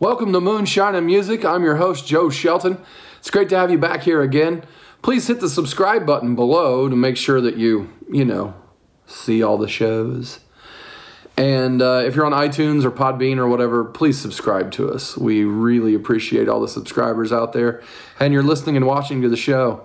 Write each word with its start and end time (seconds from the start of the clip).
Welcome 0.00 0.32
to 0.32 0.40
Moonshine 0.40 0.94
and 0.94 1.06
Music. 1.06 1.44
I'm 1.44 1.64
your 1.64 1.74
host, 1.74 2.06
Joe 2.06 2.30
Shelton. 2.30 2.80
It's 3.18 3.30
great 3.30 3.48
to 3.48 3.58
have 3.58 3.72
you 3.72 3.78
back 3.78 4.02
here 4.02 4.22
again. 4.22 4.62
Please 5.02 5.26
hit 5.26 5.40
the 5.40 5.48
subscribe 5.48 6.06
button 6.06 6.36
below 6.36 6.88
to 6.88 6.94
make 6.94 7.16
sure 7.16 7.40
that 7.40 7.56
you, 7.56 7.92
you 8.08 8.24
know, 8.24 8.54
see 9.06 9.42
all 9.42 9.58
the 9.58 9.66
shows. 9.66 10.38
And 11.36 11.82
uh, 11.82 12.04
if 12.06 12.14
you're 12.14 12.26
on 12.26 12.30
iTunes 12.30 12.84
or 12.84 12.92
Podbean 12.92 13.38
or 13.38 13.48
whatever, 13.48 13.84
please 13.84 14.16
subscribe 14.16 14.70
to 14.72 14.88
us. 14.88 15.16
We 15.16 15.42
really 15.42 15.94
appreciate 15.94 16.48
all 16.48 16.60
the 16.60 16.68
subscribers 16.68 17.32
out 17.32 17.52
there. 17.52 17.82
And 18.20 18.32
you're 18.32 18.44
listening 18.44 18.76
and 18.76 18.86
watching 18.86 19.22
to 19.22 19.28
the 19.28 19.36
show. 19.36 19.84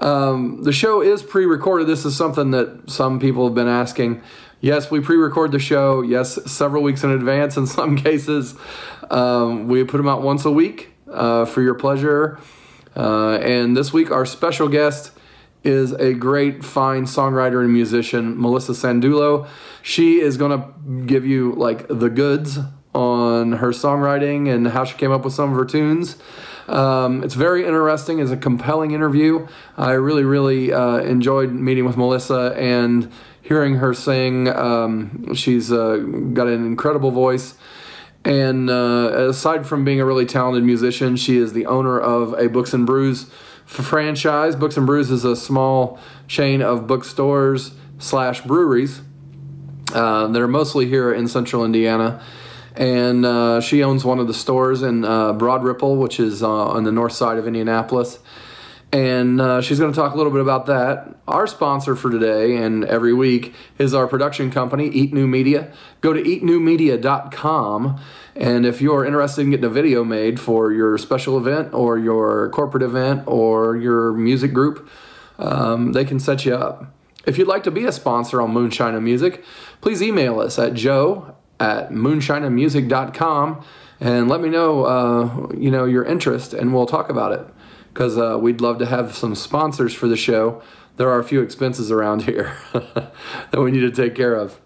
Um, 0.00 0.64
the 0.64 0.72
show 0.72 1.02
is 1.02 1.22
pre 1.22 1.46
recorded. 1.46 1.86
This 1.86 2.04
is 2.04 2.16
something 2.16 2.50
that 2.50 2.90
some 2.90 3.20
people 3.20 3.46
have 3.46 3.54
been 3.54 3.68
asking. 3.68 4.22
Yes, 4.60 4.90
we 4.90 5.00
pre 5.00 5.16
record 5.16 5.52
the 5.52 5.58
show, 5.58 6.00
yes, 6.02 6.38
several 6.50 6.82
weeks 6.82 7.04
in 7.04 7.10
advance 7.10 7.56
in 7.56 7.66
some 7.66 7.96
cases. 8.08 8.54
Um, 9.10 9.68
we 9.68 9.84
put 9.84 9.98
them 9.98 10.08
out 10.08 10.22
once 10.22 10.44
a 10.44 10.50
week 10.50 10.90
uh, 11.10 11.44
for 11.44 11.62
your 11.62 11.74
pleasure. 11.74 12.38
Uh, 12.96 13.36
and 13.36 13.76
this 13.76 13.92
week, 13.92 14.10
our 14.10 14.24
special 14.24 14.68
guest 14.68 15.12
is 15.62 15.92
a 15.92 16.14
great, 16.14 16.64
fine 16.64 17.04
songwriter 17.04 17.62
and 17.62 17.72
musician, 17.72 18.40
Melissa 18.40 18.72
Sandulo. 18.72 19.48
She 19.82 20.20
is 20.20 20.36
going 20.36 20.58
to 20.58 21.04
give 21.06 21.26
you 21.26 21.52
like 21.52 21.86
the 21.88 22.08
goods 22.08 22.58
on 22.94 23.52
her 23.52 23.70
songwriting 23.70 24.52
and 24.52 24.68
how 24.68 24.84
she 24.84 24.96
came 24.96 25.12
up 25.12 25.24
with 25.24 25.34
some 25.34 25.50
of 25.50 25.56
her 25.56 25.66
tunes. 25.66 26.16
Um, 26.68 27.22
it's 27.22 27.34
very 27.34 27.66
interesting. 27.66 28.18
It's 28.20 28.30
a 28.30 28.36
compelling 28.36 28.92
interview. 28.92 29.46
I 29.76 29.92
really, 29.92 30.24
really 30.24 30.72
uh, 30.72 30.98
enjoyed 30.98 31.52
meeting 31.52 31.84
with 31.84 31.96
Melissa 31.96 32.54
and 32.56 33.12
hearing 33.46 33.76
her 33.76 33.94
sing. 33.94 34.48
Um, 34.48 35.34
she's 35.34 35.70
uh, 35.70 35.98
got 36.32 36.48
an 36.48 36.66
incredible 36.66 37.10
voice. 37.10 37.54
And 38.24 38.68
uh, 38.68 39.28
aside 39.28 39.66
from 39.66 39.84
being 39.84 40.00
a 40.00 40.04
really 40.04 40.26
talented 40.26 40.64
musician, 40.64 41.14
she 41.14 41.36
is 41.36 41.52
the 41.52 41.66
owner 41.66 41.98
of 42.00 42.32
a 42.32 42.48
Books 42.48 42.74
and 42.74 42.84
Brews 42.84 43.30
franchise. 43.64 44.56
Books 44.56 44.76
and 44.76 44.84
Brews 44.84 45.12
is 45.12 45.24
a 45.24 45.36
small 45.36 46.00
chain 46.26 46.60
of 46.60 46.88
bookstores 46.88 47.72
slash 47.98 48.40
breweries 48.40 49.00
uh, 49.94 50.26
that 50.26 50.42
are 50.42 50.48
mostly 50.48 50.86
here 50.86 51.12
in 51.12 51.28
central 51.28 51.64
Indiana. 51.64 52.20
And 52.74 53.24
uh, 53.24 53.60
she 53.60 53.84
owns 53.84 54.04
one 54.04 54.18
of 54.18 54.26
the 54.26 54.34
stores 54.34 54.82
in 54.82 55.04
uh, 55.04 55.32
Broad 55.34 55.62
Ripple, 55.62 55.96
which 55.96 56.18
is 56.18 56.42
uh, 56.42 56.48
on 56.48 56.82
the 56.82 56.92
north 56.92 57.12
side 57.12 57.38
of 57.38 57.46
Indianapolis. 57.46 58.18
And 58.92 59.40
uh, 59.40 59.60
she's 59.60 59.78
going 59.78 59.92
to 59.92 59.96
talk 59.96 60.14
a 60.14 60.16
little 60.16 60.32
bit 60.32 60.40
about 60.40 60.66
that. 60.66 61.16
Our 61.26 61.46
sponsor 61.46 61.96
for 61.96 62.10
today 62.10 62.56
and 62.56 62.84
every 62.84 63.12
week 63.12 63.52
is 63.78 63.92
our 63.94 64.06
production 64.06 64.50
company, 64.50 64.88
Eat 64.88 65.12
New 65.12 65.26
Media. 65.26 65.72
Go 66.00 66.12
to 66.12 66.22
eatnewmedia.com. 66.22 68.00
And 68.36 68.64
if 68.64 68.80
you're 68.80 69.04
interested 69.04 69.42
in 69.42 69.50
getting 69.50 69.64
a 69.64 69.70
video 69.70 70.04
made 70.04 70.38
for 70.38 70.72
your 70.72 70.98
special 70.98 71.36
event 71.36 71.74
or 71.74 71.98
your 71.98 72.48
corporate 72.50 72.82
event 72.82 73.24
or 73.26 73.76
your 73.76 74.12
music 74.12 74.52
group, 74.52 74.88
um, 75.38 75.92
they 75.92 76.04
can 76.04 76.20
set 76.20 76.44
you 76.44 76.54
up. 76.54 76.94
If 77.26 77.38
you'd 77.38 77.48
like 77.48 77.64
to 77.64 77.72
be 77.72 77.86
a 77.86 77.92
sponsor 77.92 78.40
on 78.40 78.52
Moonshine 78.52 78.94
and 78.94 79.04
Music, 79.04 79.44
please 79.80 80.00
email 80.00 80.38
us 80.38 80.58
at 80.60 80.74
joe 80.74 81.34
at 81.58 81.90
moonshineandmusic.com 81.90 83.64
and 83.98 84.28
let 84.28 84.40
me 84.40 84.48
know, 84.48 84.84
uh, 84.84 85.48
you 85.56 85.70
know, 85.70 85.86
your 85.86 86.04
interest, 86.04 86.52
and 86.54 86.72
we'll 86.72 86.86
talk 86.86 87.08
about 87.08 87.32
it 87.32 87.46
because 87.96 88.18
uh, 88.18 88.36
we'd 88.38 88.60
love 88.60 88.78
to 88.78 88.84
have 88.84 89.16
some 89.16 89.34
sponsors 89.34 89.94
for 89.94 90.06
the 90.06 90.18
show. 90.18 90.60
There 90.98 91.08
are 91.08 91.18
a 91.18 91.24
few 91.24 91.40
expenses 91.40 91.90
around 91.90 92.24
here 92.24 92.54
that 92.74 93.58
we 93.58 93.70
need 93.70 93.80
to 93.80 93.90
take 93.90 94.14
care 94.14 94.34
of. 94.34 94.60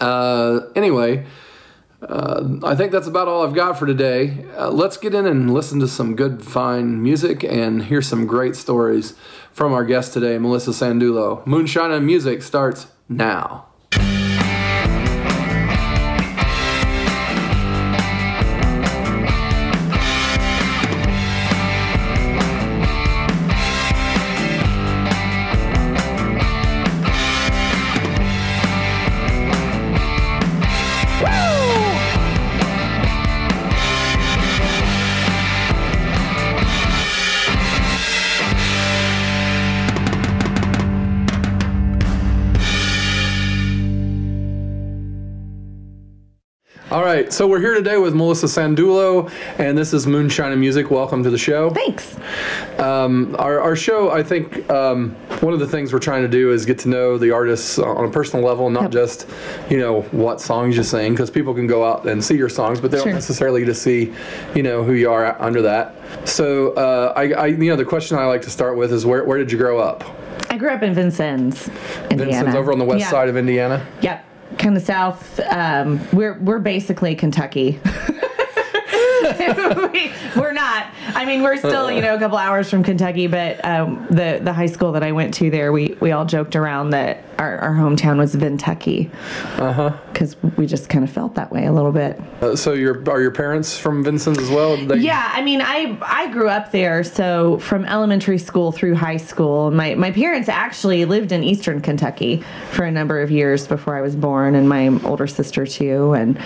Uh, 0.00 0.62
anyway, 0.74 1.24
uh, 2.02 2.58
I 2.64 2.74
think 2.74 2.90
that's 2.90 3.06
about 3.06 3.28
all 3.28 3.46
I've 3.46 3.54
got 3.54 3.78
for 3.78 3.86
today. 3.86 4.44
Uh, 4.56 4.70
let's 4.70 4.96
get 4.96 5.14
in 5.14 5.24
and 5.24 5.54
listen 5.54 5.78
to 5.78 5.86
some 5.86 6.16
good, 6.16 6.44
fine 6.44 7.00
music 7.00 7.44
and 7.44 7.84
hear 7.84 8.02
some 8.02 8.26
great 8.26 8.56
stories 8.56 9.14
from 9.52 9.72
our 9.72 9.84
guest 9.84 10.12
today, 10.12 10.36
Melissa 10.36 10.72
Sandulo. 10.72 11.46
Moonshine 11.46 11.92
and 11.92 12.04
Music 12.04 12.42
starts 12.42 12.88
now. 13.08 13.69
Right, 47.20 47.30
so 47.30 47.46
we're 47.46 47.60
here 47.60 47.74
today 47.74 47.98
with 47.98 48.14
Melissa 48.14 48.46
Sandulo, 48.46 49.30
and 49.58 49.76
this 49.76 49.92
is 49.92 50.06
Moonshine 50.06 50.52
and 50.52 50.60
Music. 50.60 50.90
Welcome 50.90 51.22
to 51.24 51.28
the 51.28 51.36
show. 51.36 51.68
Thanks. 51.68 52.16
Um, 52.78 53.36
our, 53.38 53.60
our 53.60 53.76
show, 53.76 54.10
I 54.10 54.22
think, 54.22 54.70
um, 54.70 55.10
one 55.40 55.52
of 55.52 55.60
the 55.60 55.66
things 55.66 55.92
we're 55.92 55.98
trying 55.98 56.22
to 56.22 56.28
do 56.28 56.50
is 56.50 56.64
get 56.64 56.78
to 56.78 56.88
know 56.88 57.18
the 57.18 57.30
artists 57.30 57.78
on 57.78 58.06
a 58.06 58.10
personal 58.10 58.42
level, 58.42 58.70
not 58.70 58.84
Yep. 58.84 58.92
just, 58.92 59.28
you 59.68 59.76
know, 59.76 60.00
what 60.12 60.40
songs 60.40 60.78
you 60.78 60.82
sing, 60.82 61.12
because 61.12 61.30
people 61.30 61.52
can 61.52 61.66
go 61.66 61.84
out 61.84 62.06
and 62.06 62.24
see 62.24 62.38
your 62.38 62.48
songs, 62.48 62.80
but 62.80 62.90
they 62.90 62.96
Sure. 62.96 63.04
don't 63.08 63.14
necessarily 63.16 63.60
get 63.60 63.66
to 63.66 63.74
see, 63.74 64.14
you 64.54 64.62
know, 64.62 64.82
who 64.82 64.94
you 64.94 65.10
are 65.10 65.36
under 65.42 65.60
that. 65.60 65.96
So, 66.26 66.70
uh, 66.72 67.12
I, 67.14 67.32
I, 67.34 67.46
you 67.48 67.68
know, 67.68 67.76
the 67.76 67.84
question 67.84 68.16
I 68.16 68.24
like 68.24 68.40
to 68.42 68.50
start 68.50 68.78
with 68.78 68.94
is 68.94 69.04
where, 69.04 69.24
where 69.26 69.36
did 69.36 69.52
you 69.52 69.58
grow 69.58 69.78
up? 69.78 70.04
I 70.48 70.56
grew 70.56 70.70
up 70.70 70.82
in 70.82 70.94
Vincennes, 70.94 71.68
Indiana. 72.10 72.32
Vincennes 72.32 72.54
over 72.54 72.72
on 72.72 72.78
the 72.78 72.84
west 72.86 73.00
Yeah. 73.00 73.10
side 73.10 73.28
of 73.28 73.36
Indiana. 73.36 73.86
Yep, 74.00 74.24
kind 74.60 74.76
of 74.76 74.82
south. 74.82 75.40
Um, 75.50 76.00
we're 76.12 76.38
we're 76.38 76.58
basically 76.58 77.14
Kentucky. 77.14 77.80
we, 79.92 80.12
we're 80.40 80.52
not. 80.52 80.86
I 81.14 81.24
mean, 81.24 81.42
we're 81.42 81.56
still 81.56 81.90
you 81.90 82.00
know 82.00 82.14
a 82.14 82.18
couple 82.18 82.38
hours 82.38 82.70
from 82.70 82.82
Kentucky, 82.82 83.26
but 83.26 83.64
um, 83.64 84.06
the 84.10 84.40
the 84.42 84.52
high 84.52 84.66
school 84.66 84.92
that 84.92 85.02
I 85.02 85.12
went 85.12 85.34
to 85.34 85.50
there, 85.50 85.72
we 85.72 85.96
we 86.00 86.12
all 86.12 86.24
joked 86.24 86.56
around 86.56 86.90
that 86.90 87.24
our, 87.38 87.58
our 87.58 87.72
hometown 87.74 88.18
was 88.18 88.34
Vintucky. 88.36 89.10
Uh 89.58 89.72
huh. 89.72 89.96
Because 90.12 90.36
we 90.56 90.66
just 90.66 90.88
kind 90.88 91.04
of 91.04 91.10
felt 91.10 91.34
that 91.36 91.50
way 91.50 91.66
a 91.66 91.72
little 91.72 91.92
bit. 91.92 92.20
Uh, 92.42 92.54
so, 92.54 92.72
your 92.74 93.08
are 93.10 93.20
your 93.20 93.30
parents 93.30 93.78
from 93.78 94.04
Vincennes 94.04 94.38
as 94.38 94.50
well? 94.50 94.76
They- 94.76 94.98
Yeah, 94.98 95.30
I 95.32 95.42
mean, 95.42 95.60
I 95.62 95.98
I 96.02 96.30
grew 96.30 96.48
up 96.48 96.70
there, 96.72 97.02
so 97.04 97.58
from 97.58 97.84
elementary 97.86 98.38
school 98.38 98.72
through 98.72 98.94
high 98.96 99.16
school, 99.16 99.70
my 99.70 99.94
my 99.94 100.10
parents 100.10 100.48
actually 100.48 101.04
lived 101.04 101.32
in 101.32 101.42
Eastern 101.42 101.80
Kentucky 101.80 102.42
for 102.72 102.84
a 102.84 102.90
number 102.90 103.20
of 103.20 103.30
years 103.30 103.66
before 103.66 103.96
I 103.96 104.02
was 104.02 104.14
born, 104.14 104.54
and 104.54 104.68
my 104.68 104.88
older 105.04 105.26
sister 105.26 105.66
too. 105.66 106.12
And 106.12 106.38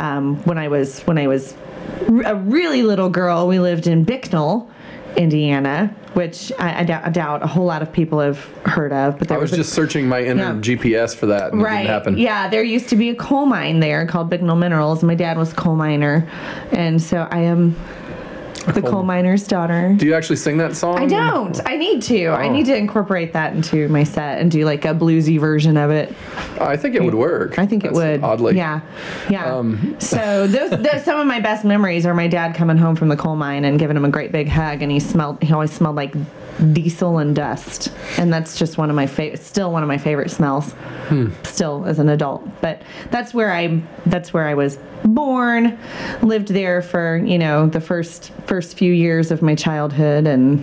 um, 0.00 0.36
when 0.44 0.58
I 0.58 0.68
was 0.68 1.00
when 1.02 1.18
I 1.18 1.26
was 1.28 1.54
a 2.24 2.34
really 2.36 2.82
little 2.82 3.08
girl, 3.10 3.46
we 3.46 3.58
lived 3.58 3.86
in 3.86 4.04
Bicknell, 4.04 4.68
Indiana, 5.16 5.94
which 6.14 6.52
I, 6.58 6.80
I, 6.80 6.84
doubt, 6.84 7.04
I 7.04 7.10
doubt 7.10 7.42
a 7.42 7.46
whole 7.46 7.64
lot 7.66 7.82
of 7.82 7.92
people 7.92 8.20
have 8.20 8.38
heard 8.64 8.92
of. 8.92 9.18
But 9.18 9.30
I 9.30 9.38
was 9.38 9.52
a- 9.52 9.56
just 9.56 9.72
searching 9.72 10.08
my 10.08 10.22
inner 10.22 10.42
Yeah. 10.42 10.52
GPS 10.60 11.14
for 11.14 11.26
that, 11.26 11.52
and 11.52 11.60
it 11.60 11.64
Right. 11.64 12.08
Yeah, 12.16 12.48
there 12.48 12.62
used 12.62 12.88
to 12.90 12.96
be 12.96 13.10
a 13.10 13.14
coal 13.14 13.46
mine 13.46 13.80
there 13.80 14.06
called 14.06 14.30
Bicknell 14.30 14.56
Minerals. 14.56 15.02
My 15.02 15.14
dad 15.14 15.36
was 15.36 15.52
a 15.52 15.56
coal 15.56 15.76
miner, 15.76 16.28
and 16.72 17.00
so 17.02 17.26
I 17.30 17.40
am 17.40 17.74
the 18.66 18.82
coal 18.82 19.02
miner's 19.02 19.46
daughter. 19.46 19.94
Do 19.96 20.06
you 20.06 20.14
actually 20.14 20.36
sing 20.36 20.58
that 20.58 20.76
song? 20.76 20.98
I 20.98 21.06
don't. 21.06 21.58
I 21.66 21.76
need 21.76 22.02
to. 22.02 22.26
I 22.26 22.48
Oh. 22.48 22.52
need 22.52 22.66
to 22.66 22.76
incorporate 22.76 23.32
that 23.32 23.54
into 23.54 23.88
my 23.88 24.04
set 24.04 24.38
and 24.40 24.50
do 24.50 24.64
like 24.64 24.84
a 24.84 24.94
bluesy 24.94 25.38
version 25.40 25.76
of 25.76 25.90
it. 25.90 26.14
I 26.60 26.76
think 26.76 26.94
it 26.94 27.02
would 27.02 27.14
work. 27.14 27.58
I 27.58 27.66
think 27.66 27.84
it 27.84 27.88
That's 27.88 27.96
would. 27.96 28.22
Oddly. 28.22 28.56
Yeah. 28.56 28.80
Yeah. 29.28 29.54
Um, 29.56 29.96
so 30.00 30.46
those, 30.46 30.70
those 30.70 31.04
some 31.04 31.18
of 31.20 31.26
my 31.26 31.40
best 31.40 31.64
memories 31.64 32.04
are 32.06 32.14
my 32.14 32.28
dad 32.28 32.54
coming 32.54 32.76
home 32.76 32.96
from 32.96 33.08
the 33.08 33.16
coal 33.16 33.36
mine 33.36 33.64
and 33.64 33.78
giving 33.78 33.96
him 33.96 34.04
a 34.04 34.10
great 34.10 34.32
big 34.32 34.48
hug 34.48 34.82
and 34.82 34.92
he 34.92 35.00
smelled 35.00 35.42
he 35.42 35.52
always 35.52 35.72
smelled 35.72 35.96
like 35.96 36.14
diesel 36.72 37.18
and 37.18 37.34
dust. 37.34 37.92
And 38.18 38.32
that's 38.32 38.58
just 38.58 38.78
one 38.78 38.90
of 38.90 38.96
my 38.96 39.06
favorite 39.06 39.40
still 39.40 39.72
one 39.72 39.82
of 39.82 39.88
my 39.88 39.98
favorite 39.98 40.30
smells. 40.30 40.72
Hmm. 41.08 41.30
Still 41.42 41.84
as 41.86 41.98
an 41.98 42.08
adult. 42.08 42.46
But 42.60 42.82
that's 43.10 43.32
where 43.34 43.52
I 43.52 43.82
that's 44.06 44.32
where 44.32 44.46
I 44.46 44.54
was 44.54 44.78
born, 45.04 45.78
lived 46.22 46.48
there 46.48 46.82
for, 46.82 47.16
you 47.24 47.38
know, 47.38 47.66
the 47.68 47.80
first 47.80 48.30
first 48.46 48.76
few 48.76 48.92
years 48.92 49.30
of 49.30 49.42
my 49.42 49.54
childhood 49.54 50.26
and 50.26 50.62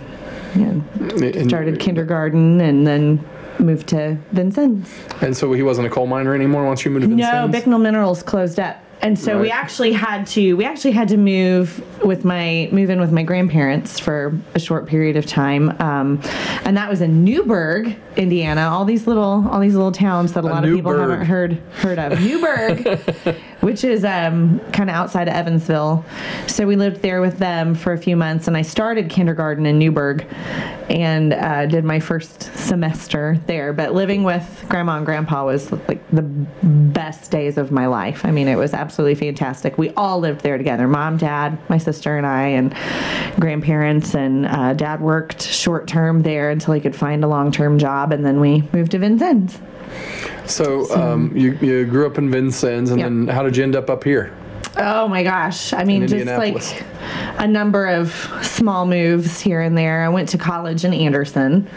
you 0.54 0.64
know, 0.64 0.84
And- 1.00 1.48
started 1.48 1.78
kindergarten 1.80 2.60
and 2.60 2.86
then 2.86 3.24
moved 3.58 3.88
to 3.88 4.16
Vincennes. 4.32 4.88
And 5.20 5.36
so 5.36 5.52
he 5.52 5.62
wasn't 5.62 5.88
a 5.88 5.90
coal 5.90 6.06
miner 6.06 6.34
anymore 6.34 6.64
once 6.64 6.84
you 6.84 6.90
moved 6.92 7.08
to 7.08 7.14
No, 7.14 7.48
Bicknell 7.48 7.78
Minerals 7.80 8.22
closed 8.22 8.60
up. 8.60 8.76
And 9.00 9.18
so 9.18 9.40
we 9.40 9.50
actually 9.50 9.92
had 9.92 10.26
to 10.28 10.54
we 10.54 10.64
actually 10.64 10.90
had 10.90 11.08
to 11.08 11.16
move 11.16 11.84
with 12.04 12.24
my 12.24 12.68
move 12.72 12.90
in 12.90 13.00
with 13.00 13.12
my 13.12 13.22
grandparents 13.22 14.00
for 14.00 14.36
a 14.54 14.58
short 14.58 14.86
period 14.86 15.16
of 15.16 15.24
time, 15.24 15.70
um, 15.80 16.20
and 16.64 16.76
that 16.76 16.90
was 16.90 17.00
in 17.00 17.22
Newburgh, 17.22 17.96
Indiana. 18.16 18.62
All 18.62 18.84
these 18.84 19.06
little 19.06 19.46
all 19.48 19.60
these 19.60 19.76
little 19.76 19.92
towns 19.92 20.32
that 20.32 20.42
a, 20.42 20.46
lot 20.46 20.64
of 20.64 20.74
people 20.74 20.96
haven't 20.96 21.26
heard 21.26 21.52
heard 21.74 21.98
of. 21.98 22.20
Newburgh, 22.20 23.00
which 23.68 23.84
is 23.84 24.02
um, 24.02 24.58
kind 24.72 24.88
of 24.88 24.96
outside 24.96 25.28
of 25.28 25.34
Evansville. 25.34 26.02
So 26.46 26.66
we 26.66 26.74
lived 26.74 27.02
there 27.02 27.20
with 27.20 27.36
them 27.36 27.74
for 27.74 27.92
a 27.92 27.98
few 27.98 28.16
months, 28.16 28.48
and 28.48 28.56
I 28.56 28.62
started 28.62 29.10
kindergarten 29.10 29.66
in 29.66 29.78
Newburgh 29.78 30.26
and 30.88 31.34
uh, 31.34 31.66
did 31.66 31.84
my 31.84 32.00
first 32.00 32.44
semester 32.56 33.38
there. 33.46 33.74
But 33.74 33.92
living 33.92 34.24
with 34.24 34.64
grandma 34.70 34.96
and 34.96 35.04
grandpa 35.04 35.44
was 35.44 35.70
like 35.70 36.00
the 36.08 36.22
best 36.22 37.30
days 37.30 37.58
of 37.58 37.70
my 37.70 37.86
life. 37.88 38.24
I 38.24 38.30
mean, 38.30 38.48
it 38.48 38.56
was 38.56 38.72
absolutely 38.72 39.16
fantastic. 39.16 39.76
We 39.76 39.90
all 39.90 40.18
lived 40.18 40.40
there 40.40 40.56
together 40.56 40.88
mom, 40.88 41.18
dad, 41.18 41.58
my 41.68 41.76
sister, 41.76 42.16
and 42.16 42.26
I, 42.26 42.44
and 42.44 42.74
grandparents. 43.38 44.14
And 44.14 44.46
uh, 44.46 44.72
dad 44.72 45.02
worked 45.02 45.42
short 45.42 45.86
term 45.86 46.22
there 46.22 46.48
until 46.48 46.72
he 46.72 46.80
could 46.80 46.96
find 46.96 47.22
a 47.22 47.28
long 47.28 47.52
term 47.52 47.78
job, 47.78 48.14
and 48.14 48.24
then 48.24 48.40
we 48.40 48.66
moved 48.72 48.92
to 48.92 48.98
Vincennes. 48.98 49.58
So, 50.46 50.90
um, 50.94 51.36
you, 51.36 51.52
you 51.60 51.84
grew 51.84 52.06
up 52.06 52.16
in 52.18 52.30
Vincennes, 52.30 52.90
and 52.90 53.00
Yep. 53.00 53.08
then 53.08 53.28
how 53.28 53.42
did 53.42 53.56
you 53.56 53.62
end 53.62 53.76
up 53.76 53.90
up 53.90 54.04
here? 54.04 54.32
Oh 54.80 55.08
my 55.08 55.24
gosh. 55.24 55.72
I 55.72 55.82
mean, 55.84 56.06
just 56.06 56.26
like 56.26 56.84
a 57.38 57.46
number 57.48 57.86
of 57.86 58.12
small 58.42 58.86
moves 58.86 59.40
here 59.40 59.60
and 59.60 59.76
there. 59.76 60.04
I 60.04 60.08
went 60.08 60.28
to 60.30 60.38
college 60.38 60.84
in 60.84 60.94
Anderson. 60.94 61.68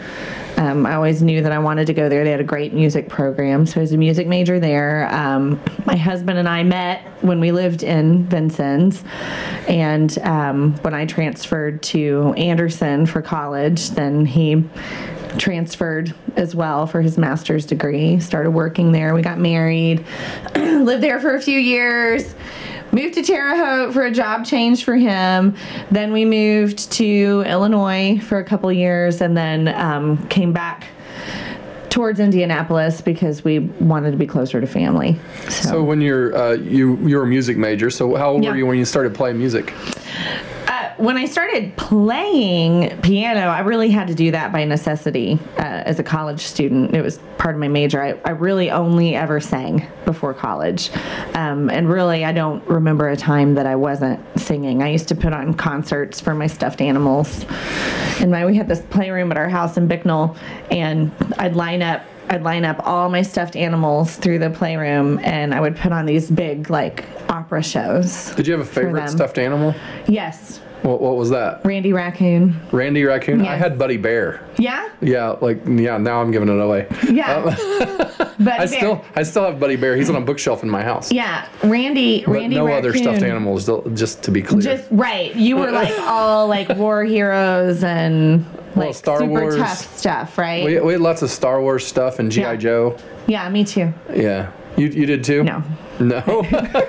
Um, 0.56 0.86
I 0.86 0.94
always 0.94 1.20
knew 1.22 1.42
that 1.42 1.50
I 1.50 1.58
wanted 1.58 1.86
to 1.88 1.94
go 1.94 2.08
there. 2.08 2.22
They 2.22 2.30
had 2.30 2.38
a 2.40 2.44
great 2.44 2.72
music 2.74 3.08
program, 3.08 3.66
so 3.66 3.80
I 3.80 3.82
was 3.82 3.92
a 3.92 3.96
music 3.96 4.28
major 4.28 4.60
there. 4.60 5.12
Um, 5.12 5.60
my 5.84 5.96
husband 5.96 6.38
and 6.38 6.48
I 6.48 6.62
met 6.62 7.02
when 7.22 7.40
we 7.40 7.50
lived 7.50 7.82
in 7.82 8.24
Vincennes, 8.26 9.02
and 9.66 10.16
um, 10.20 10.74
when 10.82 10.94
I 10.94 11.04
transferred 11.06 11.82
to 11.84 12.34
Anderson 12.36 13.06
for 13.06 13.20
college, 13.22 13.90
then 13.90 14.24
he 14.26 14.64
transferred 15.38 16.14
as 16.36 16.54
well 16.54 16.86
for 16.86 17.00
his 17.00 17.18
master's 17.18 17.66
degree. 17.66 18.20
Started 18.20 18.50
working 18.50 18.92
there. 18.92 19.14
We 19.14 19.22
got 19.22 19.38
married, 19.38 20.04
lived 20.54 21.02
there 21.02 21.20
for 21.20 21.34
a 21.34 21.40
few 21.40 21.58
years. 21.58 22.34
Moved 22.92 23.14
to 23.14 23.22
Terre 23.22 23.56
Haute 23.56 23.94
for 23.94 24.04
a 24.04 24.10
job 24.10 24.44
change 24.44 24.84
for 24.84 24.96
him. 24.96 25.56
Then 25.90 26.12
we 26.12 26.24
moved 26.26 26.92
to 26.92 27.42
Illinois 27.46 28.20
for 28.20 28.38
a 28.38 28.44
couple 28.44 28.70
years, 28.70 29.22
and 29.22 29.34
then 29.34 29.68
um, 29.68 30.26
came 30.28 30.52
back 30.52 30.88
towards 31.88 32.20
Indianapolis 32.20 33.00
because 33.00 33.44
we 33.44 33.60
wanted 33.60 34.10
to 34.10 34.16
be 34.18 34.26
closer 34.26 34.60
to 34.60 34.66
family. 34.66 35.18
So, 35.44 35.50
So, 35.68 35.82
when 35.82 36.02
you're 36.02 36.36
uh, 36.36 36.52
you 36.54 36.96
you 37.06 37.16
were 37.16 37.22
a 37.22 37.26
music 37.26 37.56
major, 37.56 37.88
so 37.88 38.14
how 38.14 38.32
old 38.32 38.44
Yeah. 38.44 38.50
were 38.50 38.56
you 38.58 38.66
when 38.66 38.78
you 38.78 38.84
started 38.84 39.14
playing 39.14 39.38
music? 39.38 39.72
When 41.02 41.16
I 41.16 41.24
started 41.24 41.76
playing 41.76 42.96
piano, 43.02 43.40
I 43.40 43.60
really 43.60 43.90
had 43.90 44.06
to 44.06 44.14
do 44.14 44.30
that 44.30 44.52
by 44.52 44.64
necessity 44.64 45.36
uh, 45.58 45.62
as 45.62 45.98
a 45.98 46.04
college 46.04 46.42
student. 46.42 46.94
It 46.94 47.02
was 47.02 47.18
part 47.38 47.56
of 47.56 47.60
my 47.60 47.66
major. 47.66 48.00
I, 48.00 48.20
I 48.24 48.30
really 48.30 48.70
only 48.70 49.16
ever 49.16 49.40
sang 49.40 49.84
before 50.04 50.32
college. 50.32 50.92
Um, 51.34 51.70
and 51.70 51.88
really, 51.88 52.24
I 52.24 52.30
don't 52.30 52.64
remember 52.68 53.08
a 53.08 53.16
time 53.16 53.54
that 53.54 53.66
I 53.66 53.74
wasn't 53.74 54.20
singing. 54.38 54.80
I 54.80 54.90
used 54.90 55.08
to 55.08 55.16
put 55.16 55.32
on 55.32 55.54
concerts 55.54 56.20
for 56.20 56.34
my 56.34 56.46
stuffed 56.46 56.80
animals. 56.80 57.46
And 58.20 58.30
my, 58.30 58.46
we 58.46 58.54
had 58.54 58.68
this 58.68 58.82
playroom 58.82 59.32
at 59.32 59.36
our 59.36 59.48
house 59.48 59.76
in 59.76 59.88
Bicknell, 59.88 60.36
and 60.70 61.10
I'd 61.36 61.56
line 61.56 61.82
up. 61.82 62.04
I'd 62.28 62.44
line 62.44 62.64
up 62.64 62.86
all 62.86 63.10
my 63.10 63.20
stuffed 63.22 63.56
animals 63.56 64.16
through 64.16 64.38
the 64.38 64.48
playroom, 64.48 65.18
and 65.18 65.52
I 65.52 65.60
would 65.60 65.76
put 65.76 65.90
on 65.90 66.06
these 66.06 66.30
big, 66.30 66.70
like, 66.70 67.04
opera 67.28 67.62
shows. 67.62 68.30
Did 68.36 68.46
you 68.46 68.52
have 68.52 68.62
a 68.62 68.64
favorite 68.64 69.10
stuffed 69.10 69.36
animal? 69.36 69.74
Yes, 70.06 70.61
What, 70.82 71.00
what 71.00 71.16
was 71.16 71.30
that? 71.30 71.64
Randy 71.64 71.92
Raccoon. 71.92 72.60
Randy 72.72 73.04
Raccoon. 73.04 73.40
I 73.46 73.54
had 73.56 73.78
Buddy 73.78 73.96
Bear. 73.96 74.44
Yeah? 74.58 74.88
Yeah, 75.00 75.36
like 75.40 75.60
yeah. 75.66 75.96
Now 75.98 76.20
I'm 76.20 76.30
giving 76.32 76.48
it 76.48 76.60
away. 76.60 76.88
Yeah. 77.08 77.36
Um, 77.36 77.54
but 78.40 78.60
I 78.60 78.66
still 78.66 79.04
I 79.14 79.22
still 79.22 79.44
have 79.44 79.60
Buddy 79.60 79.76
Bear. 79.76 79.96
He's 79.96 80.10
on 80.10 80.16
a 80.16 80.20
bookshelf 80.20 80.62
in 80.64 80.68
my 80.70 80.82
house. 80.82 81.12
Yeah, 81.12 81.48
Randy 81.62 82.24
But 82.24 82.32
Randy 82.32 82.56
no 82.56 82.66
other 82.66 82.92
stuffed 82.94 83.22
animals. 83.22 83.70
Just 83.94 84.22
to 84.24 84.30
be 84.32 84.42
clear. 84.42 84.60
Just 84.60 84.88
right. 84.90 85.34
You 85.36 85.56
were 85.56 85.70
like 85.70 85.96
all 86.00 86.48
like 86.48 86.68
war 86.70 87.04
heroes 87.04 87.84
and 87.84 88.44
like 88.74 88.94
Star 88.94 89.18
super 89.20 89.30
Wars. 89.30 89.56
tough 89.56 89.96
stuff, 89.96 90.36
right? 90.38 90.64
we, 90.64 90.80
we 90.80 90.92
had 90.94 91.00
lots 91.00 91.22
of 91.22 91.30
Star 91.30 91.60
Wars 91.60 91.86
stuff 91.86 92.18
and 92.18 92.30
GI 92.32 92.40
Yeah. 92.40 92.56
Joe. 92.56 92.96
yeah, 93.26 93.48
me 93.48 93.64
too. 93.64 93.92
Yeah. 94.12 94.50
You 94.76 94.86
you 94.88 95.06
did 95.06 95.22
too? 95.22 95.44
No. 95.44 95.62
No. 96.00 96.22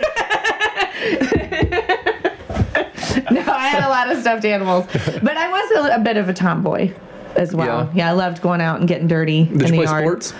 No, 3.45 3.51
I 3.51 3.67
had 3.67 3.83
a 3.83 3.89
lot 3.89 4.11
of 4.11 4.19
stuffed 4.19 4.45
animals. 4.45 4.85
But 5.21 5.37
I 5.37 5.49
was 5.49 5.71
a, 5.91 5.95
a 5.95 5.99
bit 5.99 6.17
of 6.17 6.29
a 6.29 6.33
tomboy 6.33 6.93
as 7.35 7.53
well. 7.53 7.85
Yeah. 7.93 8.05
Yeah. 8.05 8.09
I 8.09 8.11
loved 8.13 8.41
going 8.41 8.61
out 8.61 8.79
and 8.79 8.87
getting 8.87 9.07
dirty 9.07 9.45
Did 9.45 9.53
in 9.53 9.59
you 9.59 9.67
the 9.67 9.73
play 9.73 9.85
yard. 9.85 10.23
sports? 10.23 10.33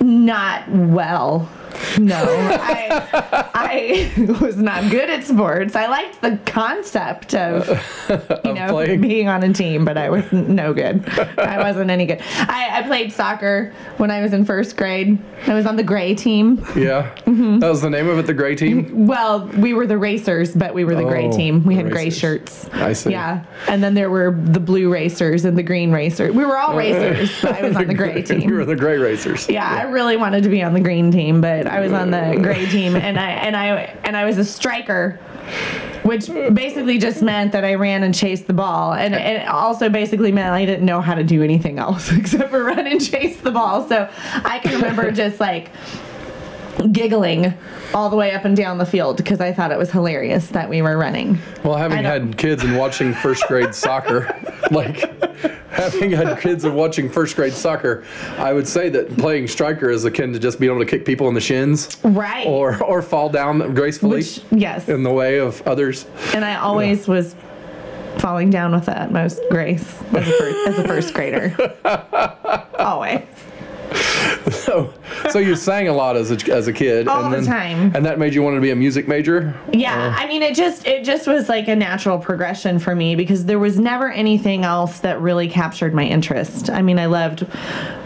Not 0.00 0.68
well. 0.70 1.48
No, 1.98 2.24
I, 2.24 3.48
I 3.54 4.36
was 4.40 4.56
not 4.56 4.90
good 4.90 5.08
at 5.10 5.24
sports. 5.24 5.74
I 5.74 5.86
liked 5.86 6.20
the 6.20 6.38
concept 6.46 7.34
of, 7.34 7.68
you 8.44 8.52
know, 8.52 8.68
playing? 8.68 9.00
being 9.00 9.28
on 9.28 9.42
a 9.42 9.52
team, 9.52 9.84
but 9.84 9.96
I 9.96 10.10
was 10.10 10.30
no 10.32 10.72
good. 10.74 11.08
I 11.38 11.58
wasn't 11.62 11.90
any 11.90 12.06
good. 12.06 12.20
I, 12.38 12.80
I 12.80 12.82
played 12.82 13.12
soccer 13.12 13.72
when 13.96 14.10
I 14.10 14.20
was 14.22 14.32
in 14.32 14.44
first 14.44 14.76
grade. 14.76 15.18
I 15.46 15.54
was 15.54 15.66
on 15.66 15.76
the 15.76 15.82
gray 15.82 16.14
team. 16.14 16.58
Yeah. 16.76 17.14
Mm-hmm. 17.24 17.58
That 17.60 17.68
was 17.68 17.82
the 17.82 17.90
name 17.90 18.08
of 18.08 18.18
it, 18.18 18.26
the 18.26 18.34
gray 18.34 18.54
team? 18.54 19.06
Well, 19.06 19.46
we 19.48 19.74
were 19.74 19.86
the 19.86 19.98
racers, 19.98 20.54
but 20.54 20.74
we 20.74 20.84
were 20.84 20.94
the 20.94 21.04
gray 21.04 21.26
Oh, 21.26 21.32
team. 21.32 21.64
We 21.64 21.74
had 21.76 21.86
the 21.86 21.90
gray 21.90 22.10
shirts. 22.10 22.68
I 22.72 22.92
see. 22.92 23.10
Yeah, 23.10 23.44
and 23.68 23.82
then 23.82 23.94
there 23.94 24.10
were 24.10 24.30
the 24.32 24.60
blue 24.60 24.92
racers 24.92 25.44
and 25.44 25.56
the 25.56 25.62
green 25.62 25.92
racers. 25.92 26.34
We 26.34 26.44
were 26.44 26.56
all 26.58 26.76
racers, 26.76 27.30
but 27.42 27.52
I 27.52 27.62
was 27.62 27.76
on 27.76 27.86
the 27.86 27.94
gray 27.94 28.22
team. 28.22 28.40
you 28.48 28.54
were 28.54 28.64
the 28.64 28.76
gray 28.76 28.98
racers. 28.98 29.48
Yeah, 29.48 29.68
I 29.68 29.82
really 29.84 30.16
wanted 30.16 30.42
to 30.44 30.48
be 30.48 30.62
on 30.62 30.74
the 30.74 30.80
green 30.80 31.10
team, 31.10 31.40
but 31.40 31.65
I 31.66 31.80
was 31.80 31.92
on 31.92 32.10
the 32.10 32.38
gray 32.42 32.66
team, 32.66 32.96
and 32.96 33.18
I 33.18 33.30
and 33.30 33.56
I 33.56 33.68
and 34.04 34.16
I 34.16 34.24
was 34.24 34.38
a 34.38 34.44
striker, 34.44 35.20
which 36.02 36.26
basically 36.26 36.98
just 36.98 37.22
meant 37.22 37.52
that 37.52 37.64
I 37.64 37.74
ran 37.74 38.02
and 38.02 38.14
chased 38.14 38.46
the 38.46 38.52
ball, 38.52 38.92
and 38.94 39.14
it 39.14 39.46
also 39.48 39.88
basically 39.88 40.32
meant 40.32 40.52
I 40.54 40.64
didn't 40.64 40.86
know 40.86 41.00
how 41.00 41.14
to 41.14 41.24
do 41.24 41.42
anything 41.42 41.78
else 41.78 42.12
except 42.16 42.50
for 42.50 42.64
run 42.64 42.86
and 42.86 43.04
chase 43.04 43.40
the 43.40 43.50
ball. 43.50 43.88
So 43.88 44.08
I 44.44 44.58
can 44.60 44.74
remember 44.74 45.10
just 45.12 45.40
like 45.40 45.70
giggling 46.92 47.54
all 47.94 48.10
the 48.10 48.16
way 48.16 48.32
up 48.32 48.44
and 48.44 48.56
down 48.56 48.78
the 48.78 48.86
field 48.86 49.16
because 49.16 49.40
I 49.40 49.52
thought 49.52 49.70
it 49.72 49.78
was 49.78 49.90
hilarious 49.90 50.48
that 50.48 50.68
we 50.68 50.82
were 50.82 50.96
running. 50.98 51.38
Well, 51.64 51.76
having 51.76 52.02
had 52.04 52.36
kids 52.36 52.62
and 52.64 52.76
watching 52.76 53.14
first 53.14 53.46
grade 53.48 53.74
soccer, 53.74 54.28
like 54.70 54.98
having 55.70 56.10
had 56.12 56.38
kids 56.40 56.64
and 56.64 56.74
watching 56.76 57.08
first 57.08 57.36
grade 57.36 57.52
soccer, 57.52 58.04
I 58.38 58.52
would 58.52 58.68
say 58.68 58.88
that 58.90 59.16
playing 59.16 59.48
striker 59.48 59.90
is 59.90 60.04
akin 60.04 60.32
to 60.32 60.38
just 60.38 60.60
being 60.60 60.70
able 60.72 60.84
to 60.84 60.90
kick 60.90 61.04
people 61.04 61.28
in 61.28 61.34
the 61.34 61.40
shins 61.40 61.96
Right. 62.04 62.46
or 62.46 62.82
or 62.82 63.02
fall 63.02 63.28
down 63.28 63.74
gracefully 63.74 64.18
Which 64.18 64.40
yes, 64.50 64.88
in 64.88 65.02
the 65.02 65.12
way 65.12 65.38
of 65.38 65.62
others. 65.66 66.06
and 66.34 66.44
I 66.44 66.56
always 66.56 67.08
was 67.08 67.34
falling 68.18 68.48
down 68.50 68.72
with 68.72 68.86
the 68.86 68.98
utmost 68.98 69.40
grace 69.50 70.02
as 70.14 70.26
a 70.28 70.32
first, 70.32 70.68
as 70.68 70.78
a 70.78 70.84
first 70.88 71.14
grader. 71.14 71.54
always. 72.78 73.22
So, 74.50 74.92
so 75.30 75.38
you 75.40 75.56
sang 75.56 75.88
a 75.88 75.92
lot 75.92 76.16
as 76.16 76.30
a, 76.30 76.52
as 76.52 76.68
a 76.68 76.72
kid, 76.72 77.08
All 77.08 77.24
and 77.24 77.32
the 77.32 77.36
then, 77.38 77.46
time. 77.46 77.92
and 77.96 78.06
that 78.06 78.18
made 78.18 78.32
you 78.32 78.42
want 78.42 78.54
to 78.56 78.60
be 78.60 78.70
a 78.70 78.76
music 78.76 79.08
major. 79.08 79.54
Yeah, 79.72 80.14
I 80.16 80.26
mean, 80.28 80.42
it 80.42 80.54
just 80.54 80.86
it 80.86 81.04
just 81.04 81.26
was 81.26 81.48
like 81.48 81.66
a 81.66 81.74
natural 81.74 82.18
progression 82.18 82.78
for 82.78 82.94
me 82.94 83.16
because 83.16 83.44
there 83.44 83.58
was 83.58 83.78
never 83.78 84.10
anything 84.10 84.64
else 84.64 85.00
that 85.00 85.20
really 85.20 85.48
captured 85.48 85.94
my 85.94 86.04
interest. 86.04 86.70
I 86.70 86.82
mean, 86.82 86.98
I 86.98 87.06
loved 87.06 87.44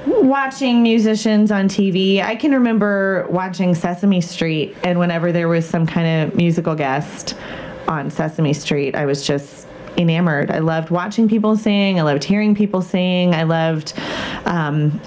watching 0.07 0.83
musicians 0.83 1.51
on 1.51 1.69
TV. 1.69 2.23
I 2.23 2.37
can 2.37 2.53
remember 2.53 3.27
watching 3.29 3.75
Sesame 3.75 4.21
Street, 4.23 4.75
and 4.83 4.99
whenever 4.99 5.33
there 5.33 5.49
was 5.49 5.67
some 5.67 5.87
kind 5.87 6.29
of 6.29 6.37
musical 6.37 6.75
guest 6.75 7.37
on 7.87 8.11
Sesame 8.11 8.53
Street, 8.55 8.95
I 8.95 9.05
was 9.05 9.27
just 9.27 9.67
enamored. 9.99 10.51
I 10.51 10.61
loved 10.61 10.91
watching 10.91 11.29
people 11.29 11.57
sing. 11.57 11.99
I 11.99 12.03
loved 12.03 12.25
hearing 12.25 12.55
people 12.55 12.81
sing. 12.81 13.35
I 13.35 13.43
loved. 13.43 13.93
Um, 14.47 15.01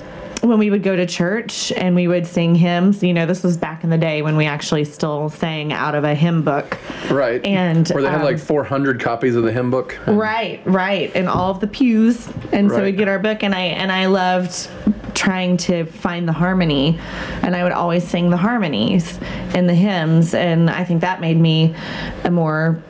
when 0.44 0.60
we 0.60 0.70
would 0.70 0.84
go 0.84 0.96
to 0.96 1.06
church 1.06 1.72
and 1.72 1.96
we 1.96 2.08
would 2.08 2.28
sing 2.28 2.54
hymns, 2.54 3.02
you 3.02 3.14
know, 3.14 3.26
this 3.26 3.44
was 3.44 3.56
back 3.56 3.84
in 3.84 3.90
the 3.90 3.98
day 3.98 4.22
when 4.22 4.36
we 4.36 4.46
actually 4.46 4.84
still 4.84 5.30
sang 5.30 5.72
out 5.72 5.96
of 5.96 6.04
a 6.04 6.14
hymn 6.14 6.44
book. 6.44 6.78
Right. 7.10 7.46
And, 7.46 7.88
where 7.90 8.04
they 8.04 8.10
had 8.10 8.20
um, 8.20 8.26
like 8.26 8.40
400 8.40 9.00
copies 9.00 9.36
of 9.36 9.44
the 9.44 9.54
hymn 9.54 9.72
book. 9.72 9.98
Right, 10.06 10.62
right, 10.66 11.16
in 11.16 11.28
all 11.30 11.52
of 11.52 11.62
the 11.62 11.68
pews, 11.68 12.28
and 12.52 12.70
so 12.70 12.84
we'd 12.84 12.98
get 12.98 13.08
our 13.08 13.20
book, 13.20 13.44
and 13.44 13.56
I 13.56 13.62
and 13.62 13.92
I 13.92 14.08
loved 14.08 14.70
trying 15.16 15.58
to 15.58 15.86
find 15.86 16.28
the 16.28 16.34
harmony, 16.34 17.00
and 17.42 17.56
I 17.56 17.64
would 17.64 17.72
always 17.72 18.06
sing 18.06 18.30
the 18.30 18.38
harmonies 18.38 19.20
in 19.54 19.68
the 19.68 19.76
hymns, 19.76 20.34
and 20.34 20.70
I 20.70 20.84
think 20.84 21.02
that 21.02 21.22
made 21.22 21.38
me 21.38 21.76
a 22.24 22.32
more 22.32 22.82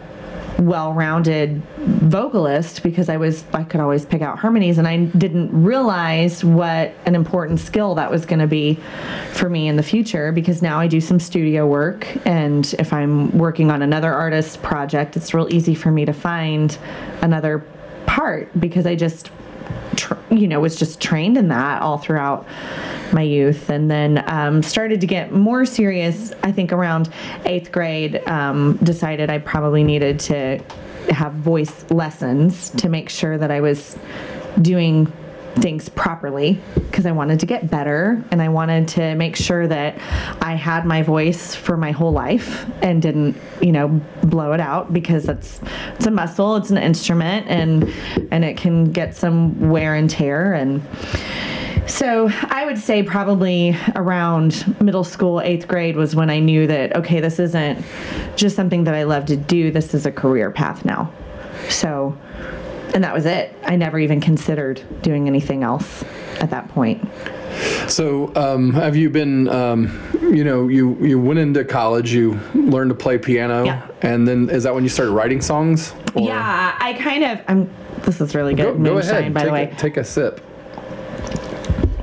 well-rounded 0.60 1.62
vocalist 1.78 2.84
because 2.84 3.10
I 3.10 3.18
was 3.18 3.44
I 3.54 3.64
could 3.64 3.80
always 3.80 4.06
pick 4.06 4.22
out 4.22 4.40
harmonies 4.40 4.78
and 4.78 4.88
I 4.88 4.98
didn't 4.98 5.64
realize 5.64 6.44
what 6.44 6.94
an 7.06 7.16
important 7.16 7.60
skill 7.60 7.96
that 7.96 8.12
was 8.12 8.26
going 8.26 8.40
to 8.40 8.48
be 8.48 8.80
for 9.32 9.50
me 9.50 9.68
in 9.68 9.76
the 9.76 9.84
future 9.84 10.32
because 10.32 10.62
now 10.62 10.80
I 10.80 10.88
do 10.88 11.02
some 11.02 11.20
studio 11.20 11.68
work 11.68 12.08
and 12.26 12.74
if 12.80 12.94
I'm 12.94 13.36
working 13.38 13.72
on 13.72 13.82
another 13.82 14.14
artist 14.14 14.62
project 14.62 15.18
it's 15.18 15.34
real 15.34 15.54
easy 15.54 15.76
for 15.76 15.92
me 15.92 16.06
to 16.06 16.14
find 16.14 16.78
another 17.22 17.66
part 18.06 18.50
because 18.60 18.86
I 18.86 18.96
just 18.96 19.32
you 20.30 20.48
know, 20.48 20.60
was 20.60 20.76
just 20.76 21.00
trained 21.00 21.38
in 21.38 21.50
that 21.50 21.82
all 21.82 21.98
throughout 21.98 22.48
my 23.12 23.22
youth. 23.22 23.70
And 23.70 23.90
then 23.90 24.24
um, 24.28 24.64
started 24.64 25.02
to 25.02 25.08
get 25.08 25.32
more 25.32 25.66
serious, 25.66 26.34
I 26.44 26.52
think, 26.52 26.72
around 26.72 27.10
eighth 27.46 27.72
grade. 27.72 28.28
Um, 28.28 28.78
decided 28.78 29.30
I 29.30 29.38
probably 29.40 29.84
needed 29.84 30.20
to 30.22 30.60
have 31.10 31.34
voice 31.34 31.90
lessons 31.92 32.70
to 32.72 32.90
make 32.90 33.10
sure 33.10 33.38
that 33.38 33.52
I 33.52 33.62
was 33.62 33.98
doing 34.62 35.12
things 35.56 35.90
properly 35.90 36.60
because 36.76 37.06
I 37.06 37.12
wanted 37.12 37.40
to 37.42 37.46
get 37.46 37.70
better 37.70 38.24
and 38.32 38.42
I 38.42 38.50
wanted 38.50 38.88
to 38.90 39.16
make 39.16 39.36
sure 39.36 39.68
that 39.68 39.98
I 40.42 40.56
had 40.56 40.86
my 40.86 41.04
voice 41.04 41.54
for 41.56 41.78
my 41.78 41.92
whole 41.92 42.12
life 42.12 42.66
and 42.82 43.02
didn't, 43.02 43.38
you 43.62 43.72
know, 43.72 43.90
blow 44.24 44.54
it 44.54 44.60
out 44.60 44.94
because 44.94 45.30
it's 45.30 45.62
it's 45.96 46.06
a 46.06 46.12
muscle, 46.12 46.56
it's 46.56 46.72
an 46.72 46.78
instrument 46.78 47.48
and 47.48 47.94
and 48.32 48.44
it 48.44 48.58
can 48.58 48.92
get 48.92 49.16
some 49.16 49.70
wear 49.70 49.96
and 49.96 50.10
tear 50.10 50.54
and 50.54 50.82
so 51.88 52.30
I 52.50 52.66
would 52.66 52.78
say 52.78 53.04
probably 53.04 53.78
around 53.96 54.82
middle 54.82 55.04
school, 55.04 55.42
eighth 55.42 55.68
grade 55.68 55.98
was 55.98 56.16
when 56.16 56.30
I 56.30 56.40
knew 56.40 56.66
that 56.68 56.96
okay, 56.96 57.20
this 57.20 57.40
isn't 57.40 57.84
just 58.36 58.56
something 58.56 58.86
that 58.86 58.96
I 58.96 59.04
love 59.04 59.26
to 59.26 59.36
do. 59.36 59.70
This 59.72 59.94
is 59.94 60.06
a 60.06 60.12
career 60.12 60.50
path 60.50 60.86
now. 60.86 61.12
So, 61.70 62.18
and 62.94 63.04
that 63.04 63.14
was 63.14 63.26
it. 63.26 63.56
I 63.66 63.76
never 63.76 64.00
even 64.00 64.22
considered 64.22 64.82
doing 65.02 65.28
anything 65.28 65.64
else 65.64 66.04
at 66.40 66.50
that 66.52 66.70
point. 66.70 67.04
So, 67.88 68.34
um, 68.36 68.74
have 68.74 68.96
you 68.96 69.10
been, 69.10 69.48
um, 69.50 70.02
you 70.22 70.44
know, 70.44 70.68
you, 70.68 70.96
you 71.06 71.20
went 71.20 71.40
into 71.40 71.64
college, 71.64 72.12
you 72.14 72.40
learned 72.56 72.90
to 72.90 72.96
play 72.96 73.18
piano, 73.18 73.64
Yeah. 73.66 73.88
and 74.02 74.28
then 74.28 74.50
is 74.50 74.64
that 74.64 74.74
when 74.74 74.84
you 74.84 74.90
started 74.90 75.12
writing 75.12 75.42
songs? 75.42 75.94
Or- 76.16 76.24
Yeah, 76.24 76.76
I 76.80 76.94
kind 76.94 77.24
of. 77.24 77.40
I'm. 77.48 77.70
This 78.04 78.20
is 78.20 78.36
really 78.36 78.54
good. 78.54 78.74
go 78.74 78.78
moonshine, 78.78 79.16
ahead. 79.16 79.34
by 79.34 79.40
take, 79.42 79.48
the 79.48 79.54
way. 79.54 79.64
A, 79.72 79.76
take 79.76 79.98
a 79.98 80.04
sip. 80.04 80.42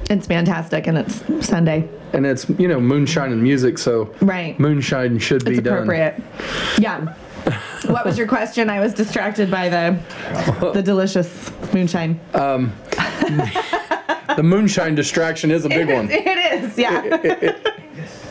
It's 0.09 0.26
fantastic, 0.26 0.87
and 0.87 0.99
it's 0.99 1.47
Sunday. 1.47 1.88
And 2.12 2.26
it's, 2.26 2.49
you 2.50 2.66
know, 2.66 2.80
moonshine 2.80 3.30
and 3.32 3.42
music, 3.42 3.78
so 3.78 4.12
Right. 4.20 4.59
moonshine 4.59 5.18
should 5.18 5.44
be 5.44 5.52
It's 5.52 5.61
done. 5.61 5.75
appropriate. 5.75 6.20
Yeah. 6.78 7.14
What 7.87 8.04
was 8.04 8.18
your 8.18 8.26
question? 8.26 8.70
I 8.70 8.80
was 8.80 8.94
distracted 8.94 9.50
by 9.50 9.68
the 9.68 9.99
the 10.73 10.82
delicious 10.82 11.50
moonshine. 11.73 12.20
Um, 12.35 12.73
the 14.37 14.42
moonshine 14.42 14.94
distraction 14.94 15.50
is 15.50 15.64
a 15.64 15.68
big 15.68 15.88
one. 15.90 16.09
It 16.11 16.64
is, 16.64 16.78
yeah. 16.78 17.56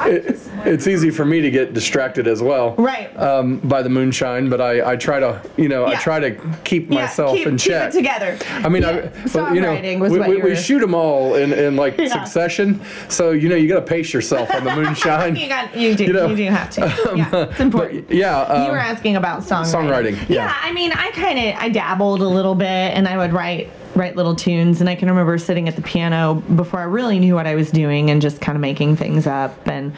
It's 0.01 0.88
easy 0.88 1.10
for 1.10 1.25
me 1.25 1.41
to 1.41 1.51
get 1.51 1.74
distracted 1.74 2.27
as 2.27 2.41
well. 2.41 2.75
Right. 2.75 3.15
Um, 3.18 3.60
by 3.60 3.82
the 3.82 3.89
moonshine, 3.89 4.50
but 4.50 4.62
I, 4.62 4.91
I 4.91 4.96
try 4.96 5.20
to, 5.20 5.41
you 5.58 5.68
know, 5.70 5.86
I 5.86 5.96
try 5.96 6.20
to 6.20 6.32
keep 6.63 6.89
yeah, 6.89 7.01
myself 7.01 7.36
keep, 7.36 7.48
in 7.48 7.58
keep 7.58 7.72
check. 7.72 7.89
it 7.94 7.98
together. 7.98 8.38
I 8.50 8.70
mean, 8.70 8.84
Yeah, 8.84 8.89
I, 9.13 9.27
but, 9.34 9.53
you 9.56 9.62
know, 9.62 9.74
was 10.00 10.12
we, 10.12 10.20
we, 10.20 10.38
you 10.38 10.44
we 10.44 10.56
shoot 10.56 10.79
them 10.79 10.94
all 10.94 11.36
in, 11.36 11.53
in 11.53 11.75
like 11.75 11.98
Yeah. 12.00 12.08
succession. 12.24 12.82
So, 13.10 13.32
you 13.32 13.50
know, 13.50 13.56
you 13.56 13.68
got 13.68 13.79
to 13.82 13.86
pace 13.86 14.13
yourself 14.13 14.50
on 14.53 14.63
the 14.63 14.75
moonshine. 14.75 15.36
You 15.36 15.48
got 15.48 15.75
you 15.75 15.96
do 15.96 16.06
You 16.06 16.27
you, 16.29 16.36
do 16.36 16.44
have 16.46 16.70
to. 16.72 16.79
Yeah, 17.15 17.50
it's 17.50 17.60
important. 17.60 18.10
Yeah. 18.12 18.39
Um, 18.41 18.65
you 18.65 18.72
were 18.72 18.77
asking 18.77 19.15
about 19.15 19.41
songwriting. 19.41 20.15
songwriting, 20.15 20.29
yeah. 20.29 20.56
I 20.62 20.72
mean, 20.72 20.91
I 20.91 21.12
kind 21.12 21.39
of 21.39 21.56
I 21.56 21.70
dabbled 21.70 22.22
a 22.22 22.27
little 22.27 22.56
bit, 22.56 22.65
and 22.68 23.08
I 23.08 23.18
would 23.18 23.34
write 23.34 23.70
write 24.00 24.15
little 24.15 24.36
tunes, 24.36 24.79
and 24.79 24.89
I 24.89 24.96
can 24.96 25.10
remember 25.10 25.38
sitting 25.38 25.68
at 25.68 25.75
the 25.75 25.82
piano 25.82 26.36
before 26.56 26.79
I 26.79 26.84
really 26.84 27.20
knew 27.20 27.36
what 27.36 27.46
I 27.46 27.56
was 27.56 27.70
doing, 27.70 28.10
and 28.10 28.22
just 28.22 28.41
kind 28.41 28.56
of 28.56 28.62
making 28.62 28.96
things 28.96 29.27
up. 29.27 29.68
And 29.68 29.96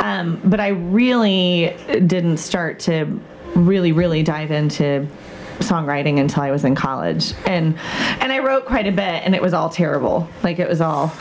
um, 0.00 0.40
but 0.44 0.60
I 0.60 0.68
really 0.68 1.74
didn't 1.88 2.38
start 2.38 2.80
to 2.80 3.20
really 3.54 3.92
really 3.92 4.22
dive 4.24 4.50
into 4.50 5.06
songwriting 5.68 6.18
until 6.20 6.42
I 6.42 6.50
was 6.50 6.64
in 6.64 6.74
college, 6.74 7.32
and 7.46 7.78
and 8.20 8.32
I 8.32 8.38
wrote 8.40 8.66
quite 8.66 8.86
a 8.86 8.92
bit, 8.92 9.22
and 9.24 9.34
it 9.34 9.42
was 9.42 9.52
all 9.54 9.68
terrible. 9.68 10.28
Like 10.42 10.58
it 10.58 10.68
was 10.68 10.80
all. 10.80 11.12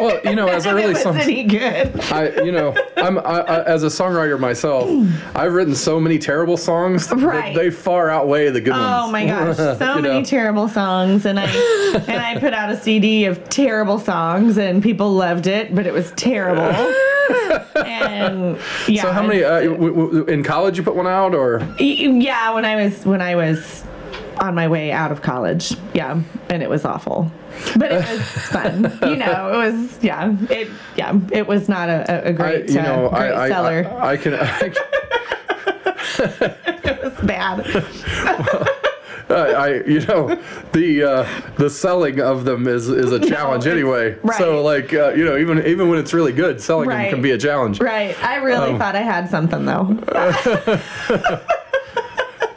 well, 0.00 0.20
you 0.24 0.34
know, 0.34 0.48
as 0.48 0.66
was 0.66 1.02
songs. 1.02 1.18
any 1.22 1.44
good. 1.44 2.00
I, 2.12 2.28
you 2.42 2.52
know, 2.52 2.74
I'm 2.96 3.18
I, 3.18 3.40
I, 3.40 3.64
as 3.64 3.82
a 3.82 3.86
songwriter 3.88 4.38
myself. 4.38 4.88
I've 5.34 5.52
written 5.52 5.74
so 5.74 5.98
many 6.00 6.18
terrible 6.18 6.56
songs 6.56 7.10
Right. 7.12 7.54
that 7.54 7.60
they 7.60 7.70
far 7.70 8.10
outweigh 8.10 8.50
the 8.50 8.60
good 8.60 8.74
oh 8.74 8.78
ones. 8.78 9.04
Oh 9.08 9.10
my 9.10 9.26
gosh, 9.54 9.56
so 9.56 9.94
many 10.00 10.20
know? 10.20 10.24
terrible 10.24 10.68
songs, 10.68 11.26
and 11.26 11.38
I 11.40 11.44
and 12.08 12.20
I 12.22 12.38
put 12.38 12.52
out 12.52 12.70
a 12.70 12.76
CD 12.80 13.24
of 13.26 13.48
terrible 13.48 13.98
songs, 13.98 14.58
and 14.58 14.82
people 14.82 15.12
loved 15.12 15.46
it, 15.46 15.74
but 15.74 15.86
it 15.86 15.92
was 15.92 16.12
terrible. 16.12 16.62
and 17.84 18.58
yeah, 18.88 19.02
So 19.02 19.12
how 19.12 19.22
many 19.22 19.42
uh, 19.44 19.60
w- 19.62 19.94
w- 19.94 20.24
in 20.24 20.42
college 20.42 20.76
you 20.78 20.82
put 20.84 20.94
one 20.96 21.06
out 21.06 21.34
or? 21.34 21.60
yeah, 21.78 22.52
when 22.54 22.64
I 22.64 22.76
was 22.76 23.04
when 23.06 23.20
I 23.20 23.34
was 23.36 23.84
on 24.38 24.54
my 24.54 24.68
way 24.68 24.92
out 24.92 25.10
of 25.12 25.22
college, 25.22 25.74
yeah, 25.94 26.20
and 26.50 26.62
it 26.62 26.68
was 26.68 26.84
awful, 26.84 27.30
but 27.76 27.90
it 27.92 28.08
was 28.08 28.20
fun. 28.50 28.82
You 29.02 29.16
know, 29.16 29.52
it 29.52 29.56
was 29.72 29.98
yeah, 30.02 30.36
it 30.50 30.68
yeah, 30.96 31.18
it 31.32 31.46
was 31.46 31.68
not 31.68 31.88
a 31.88 32.32
great 32.36 32.68
you 32.68 32.82
know, 32.82 33.06
uh, 33.06 33.18
great 33.18 33.32
I, 33.32 33.44
I, 33.44 33.48
seller. 33.48 33.86
I, 33.98 34.12
I 34.12 34.16
can. 34.16 34.34
I, 34.34 34.58
can- 34.68 34.74
it 36.18 37.02
was 37.02 37.12
bad. 37.26 38.72
I, 39.28 39.34
I 39.34 39.68
you 39.84 40.00
know, 40.06 40.40
the 40.72 41.02
uh, 41.02 41.26
the 41.56 41.68
selling 41.68 42.20
of 42.20 42.44
them 42.44 42.68
is 42.68 42.88
is 42.88 43.10
a 43.12 43.18
challenge 43.18 43.64
it's- 43.66 43.72
anyway. 43.76 44.16
right. 44.22 44.38
So 44.38 44.62
like 44.62 44.94
uh, 44.94 45.10
you 45.14 45.24
know, 45.24 45.36
even 45.36 45.66
even 45.66 45.88
when 45.88 45.98
it's 45.98 46.14
really 46.14 46.32
good, 46.32 46.60
selling 46.60 46.88
them 46.88 47.10
can 47.10 47.22
be 47.22 47.32
a 47.32 47.38
challenge. 47.38 47.80
Right, 47.80 48.16
I 48.24 48.36
really 48.36 48.70
Um, 48.72 48.78
thought 48.78 48.94
I 48.94 49.02
had 49.02 49.28
something 49.28 49.64
though. 49.64 49.98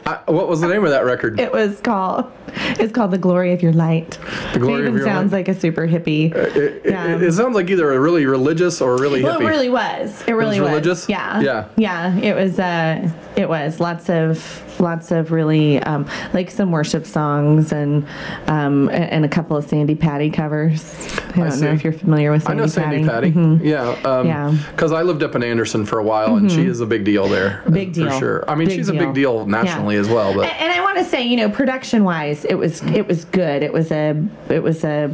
I, 0.06 0.18
what 0.30 0.48
was 0.48 0.60
the 0.60 0.66
name 0.66 0.82
of 0.84 0.90
that 0.90 1.04
record? 1.04 1.38
It 1.38 1.52
was 1.52 1.80
called. 1.80 2.32
It's 2.54 2.92
called 2.92 3.10
"The 3.12 3.18
Glory 3.18 3.52
of 3.52 3.62
Your 3.62 3.72
Light." 3.72 4.18
The 4.52 4.58
Glory 4.58 4.82
it 4.82 4.88
of 4.88 4.94
even 4.94 4.96
Your 4.98 5.06
sounds 5.06 5.32
Light? 5.32 5.46
like 5.46 5.56
a 5.56 5.60
super 5.60 5.86
hippie. 5.86 6.34
It, 6.34 6.56
it, 6.56 6.82
yeah. 6.84 7.16
it 7.16 7.32
sounds 7.32 7.54
like 7.54 7.68
either 7.70 7.92
a 7.92 8.00
really 8.00 8.26
religious 8.26 8.80
or 8.80 8.94
a 8.94 9.00
really 9.00 9.22
well, 9.22 9.38
hippie. 9.38 9.42
it 9.44 9.48
really 9.48 9.68
was. 9.70 10.24
It 10.26 10.32
really 10.32 10.60
was. 10.60 10.70
religious? 10.70 11.08
Yeah. 11.08 11.40
Yeah. 11.40 11.68
Yeah. 11.76 12.16
It 12.18 12.34
was. 12.34 12.58
Uh, 12.58 13.08
it 13.36 13.48
was 13.48 13.78
lots 13.78 14.08
of 14.10 14.38
lots 14.80 15.10
of 15.10 15.30
really 15.32 15.78
um, 15.82 16.06
like 16.32 16.50
some 16.50 16.70
worship 16.72 17.06
songs 17.06 17.72
and 17.72 18.06
um, 18.46 18.88
a- 18.88 18.92
and 18.92 19.24
a 19.24 19.28
couple 19.28 19.56
of 19.56 19.64
Sandi 19.68 19.94
Patty 19.94 20.30
covers. 20.30 20.82
I 21.28 21.36
don't 21.36 21.50
see. 21.52 21.64
know 21.64 21.72
if 21.72 21.84
you're 21.84 21.92
familiar 21.92 22.30
with 22.32 22.42
Sandi 22.42 22.62
Patty. 22.62 22.96
I 22.96 23.00
know 23.00 23.06
Sandi 23.06 23.08
Patty. 23.08 23.32
Mhm. 23.32 23.64
Yeah. 23.64 23.88
Um, 24.10 24.26
Yeah. 24.26 24.48
Mm-hmm. 24.50 24.70
Because 24.72 24.92
I 24.92 25.02
lived 25.02 25.22
up 25.22 25.34
in 25.34 25.42
Anderson 25.42 25.84
for 25.86 25.98
a 25.98 26.02
while, 26.04 26.36
and 26.36 26.50
she 26.50 26.62
is 26.66 26.80
a 26.80 26.86
big 26.86 27.04
deal 27.04 27.28
there. 27.28 27.62
Big 27.70 27.92
deal. 27.92 28.10
For 28.10 28.18
sure. 28.18 28.44
I 28.50 28.54
mean, 28.54 28.68
Big 28.68 28.76
she's 28.78 28.88
a 28.88 28.92
big 28.94 29.14
deal 29.14 29.46
nationally 29.46 29.94
Yeah. 29.96 30.00
as 30.00 30.08
well. 30.08 30.34
But 30.34 30.44
And, 30.46 30.60
and 30.62 30.72
I 30.72 30.80
want 30.82 30.98
to 30.98 31.04
say, 31.04 31.22
you 31.22 31.36
know, 31.36 31.48
production 31.50 32.04
wise, 32.04 32.44
it 32.44 32.54
was 32.56 32.82
it 32.82 33.06
was 33.06 33.24
good. 33.26 33.62
It 33.62 33.72
was 33.72 33.90
a 33.92 34.16
it 34.48 34.62
was 34.62 34.82
a 34.84 35.10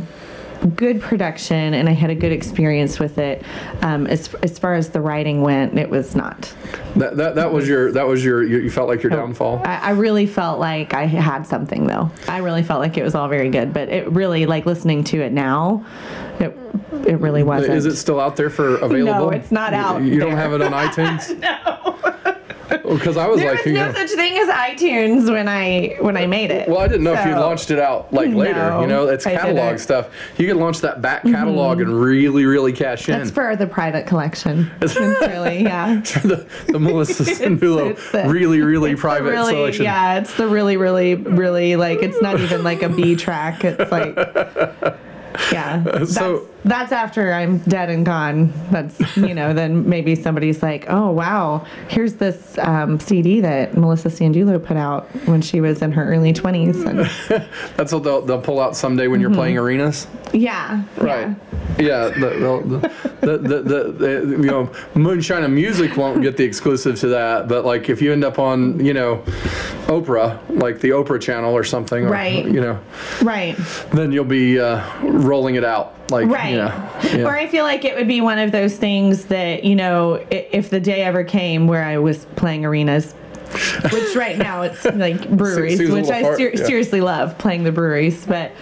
good 0.66 1.00
production, 1.00 1.74
and 1.74 1.88
I 1.88 1.92
had 1.92 2.10
a 2.10 2.14
good 2.14 2.32
experience 2.32 2.98
with 2.98 3.18
it. 3.18 3.42
Um, 3.82 4.06
as 4.06 4.32
as 4.42 4.58
far 4.58 4.74
as 4.74 4.90
the 4.90 5.00
writing 5.00 5.42
went, 5.42 5.78
it 5.78 5.88
was 5.90 6.14
not. 6.16 6.52
that, 6.96 7.16
that 7.16 7.34
that 7.36 7.52
was 7.52 7.68
your 7.68 7.92
that 7.92 8.06
was 8.06 8.24
your 8.24 8.42
you, 8.42 8.58
you 8.58 8.70
felt 8.70 8.88
like 8.88 9.00
Oh. 9.00 9.02
your 9.02 9.10
downfall. 9.10 9.62
I, 9.64 9.76
I 9.76 9.90
really 9.90 10.26
felt 10.26 10.58
like 10.58 10.94
I 10.94 11.04
had 11.06 11.46
something 11.46 11.86
though. 11.86 12.10
I 12.28 12.38
really 12.38 12.62
felt 12.62 12.80
like 12.80 12.96
it 12.96 13.02
was 13.04 13.14
all 13.14 13.28
very 13.28 13.50
good, 13.50 13.72
but 13.72 13.88
it 13.88 14.10
really 14.10 14.46
like 14.46 14.66
listening 14.66 15.04
to 15.04 15.20
it 15.20 15.32
now, 15.32 15.84
it 16.40 16.56
it 17.06 17.20
really 17.20 17.42
wasn't. 17.42 17.74
Is 17.74 17.86
it 17.86 17.96
still 17.96 18.20
out 18.20 18.36
there 18.36 18.50
for 18.50 18.76
available? 18.76 19.26
No, 19.26 19.30
it's 19.30 19.52
not 19.52 19.72
You- 19.72 19.78
out 19.78 20.02
You, 20.02 20.18
don't 20.20 20.32
have 20.36 20.52
it 20.52 20.62
on 20.62 20.72
iTunes. 20.88 21.38
no. 21.38 22.35
Because 22.88 23.16
I 23.16 23.26
was 23.26 23.38
there 23.40 23.54
like, 23.54 23.64
was 23.64 23.74
no 23.74 23.92
such 23.92 24.10
thing 24.10 24.38
as 24.38 24.48
iTunes 24.48 25.30
when 25.30 25.48
I 25.48 25.96
when 26.00 26.16
I 26.16 26.26
made 26.26 26.50
it. 26.50 26.68
well, 26.68 26.78
I 26.78 26.88
didn't 26.88 27.04
know 27.04 27.14
if 27.14 27.26
you 27.26 27.32
launched 27.32 27.70
it 27.70 27.78
out 27.78 28.12
like 28.12 28.32
later. 28.32 28.54
No, 28.54 28.80
You 28.82 28.86
know, 28.86 29.08
it's 29.08 29.24
catalog. 29.24 29.56
Mm-hmm. 29.56 29.76
stuff. 29.78 30.08
You 30.38 30.46
can 30.46 30.58
launch 30.58 30.80
that 30.80 31.02
back 31.02 31.22
catalog 31.24 31.80
and 31.80 32.00
really, 32.00 32.44
really 32.44 32.72
cash 32.72 33.08
in. 33.08 33.18
That's 33.18 33.30
for 33.30 33.56
the 33.56 33.66
private 33.66 34.06
collection. 34.06 34.70
It's 34.80 34.94
really 34.96 35.62
yeah. 35.62 36.00
for 36.02 36.28
the, 36.28 36.46
the 36.68 36.78
Melissa 36.78 37.22
Sandulo 37.24 37.96
really, 38.30 38.60
really 38.60 38.92
It's 38.92 39.00
private 39.00 39.30
really, 39.30 39.52
selection. 39.52 39.84
Yeah, 39.84 40.18
it's 40.18 40.36
the 40.36 40.46
really, 40.46 40.76
really, 40.76 41.14
really 41.14 41.76
like 41.76 42.02
it's 42.02 42.20
not 42.22 42.38
even 42.40 42.62
like 42.62 42.82
a 42.82 42.88
B 42.88 43.16
track. 43.16 43.64
It's 43.64 43.90
like 43.90 44.14
yeah. 45.52 46.04
So- 46.04 46.48
that's 46.66 46.92
after 46.92 47.32
I'm 47.32 47.58
dead 47.58 47.88
and 47.90 48.04
gone. 48.04 48.52
That's 48.70 49.16
you 49.16 49.34
know, 49.34 49.54
then 49.54 49.88
maybe 49.88 50.14
somebody's 50.16 50.62
like, 50.62 50.84
Oh 50.88 51.10
wow, 51.12 51.64
here's 51.88 52.14
this 52.14 52.58
um, 52.58 52.98
CD 53.00 53.40
that 53.40 53.76
Melissa 53.76 54.08
Sandulo 54.08 54.62
put 54.62 54.76
out 54.76 55.06
when 55.26 55.40
she 55.42 55.60
was 55.60 55.80
in 55.82 55.92
her 55.92 56.04
early 56.12 56.32
twenties 56.32 56.82
and 56.82 56.98
That's 57.76 57.92
what 57.92 58.02
they'll, 58.04 58.20
they'll 58.22 58.40
pull 58.42 58.60
out 58.60 58.76
someday 58.76 59.06
when 59.08 59.20
you're 59.20 59.30
Mm-hmm. 59.30 59.38
playing 59.38 59.58
arenas. 59.58 60.06
yeah. 60.32 60.82
Right. 60.98 61.34
Yeah. 61.78 62.08
the, 62.08 62.88
the, 63.20 63.38
the, 63.38 63.38
the, 63.38 63.92
the, 63.92 64.30
you 64.30 64.50
know, 64.50 64.70
Moonshine 64.94 65.42
and 65.44 65.54
Music 65.54 65.96
won't 65.96 66.22
get 66.22 66.36
the 66.36 66.44
exclusive 66.44 66.98
to 67.00 67.08
that, 67.08 67.48
but 67.48 67.64
like 67.64 67.88
if 67.88 68.00
you 68.02 68.12
end 68.12 68.24
up 68.24 68.38
on, 68.38 68.84
you 68.84 68.94
know, 68.94 69.22
Oprah, 69.86 70.38
like 70.60 70.80
the 70.80 70.90
Oprah 70.90 71.20
channel 71.20 71.52
or 71.54 71.64
something, 71.64 72.06
or, 72.06 72.10
Right. 72.10 72.44
you 72.44 72.60
know, 72.60 72.78
Right. 73.22 73.56
then 73.92 74.12
you'll 74.12 74.24
be 74.24 74.58
uh, 74.58 74.82
rolling 75.02 75.54
it 75.56 75.64
out. 75.64 75.94
Like, 76.10 76.28
Right. 76.28 76.50
you 76.52 76.55
know, 76.56 76.90
yeah. 77.04 77.24
Or 77.24 77.36
I 77.36 77.46
feel 77.46 77.64
like 77.64 77.84
it 77.84 77.96
would 77.96 78.08
be 78.08 78.20
one 78.20 78.38
of 78.38 78.52
those 78.52 78.76
things 78.76 79.26
that, 79.26 79.64
you 79.64 79.74
know, 79.74 80.24
if 80.30 80.70
the 80.70 80.80
day 80.80 81.02
ever 81.02 81.24
came 81.24 81.66
where 81.66 81.84
I 81.84 81.98
was 81.98 82.24
playing 82.36 82.64
arenas, 82.64 83.14
which 83.92 84.16
right 84.16 84.38
now 84.38 84.62
it's 84.62 84.84
like 84.84 85.28
breweries, 85.30 85.78
which 85.90 86.08
I 86.08 86.22
ser- 86.22 86.50
yeah. 86.54 86.64
seriously 86.64 87.00
love 87.00 87.36
playing 87.38 87.64
the 87.64 87.72
breweries. 87.72 88.26
But 88.26 88.52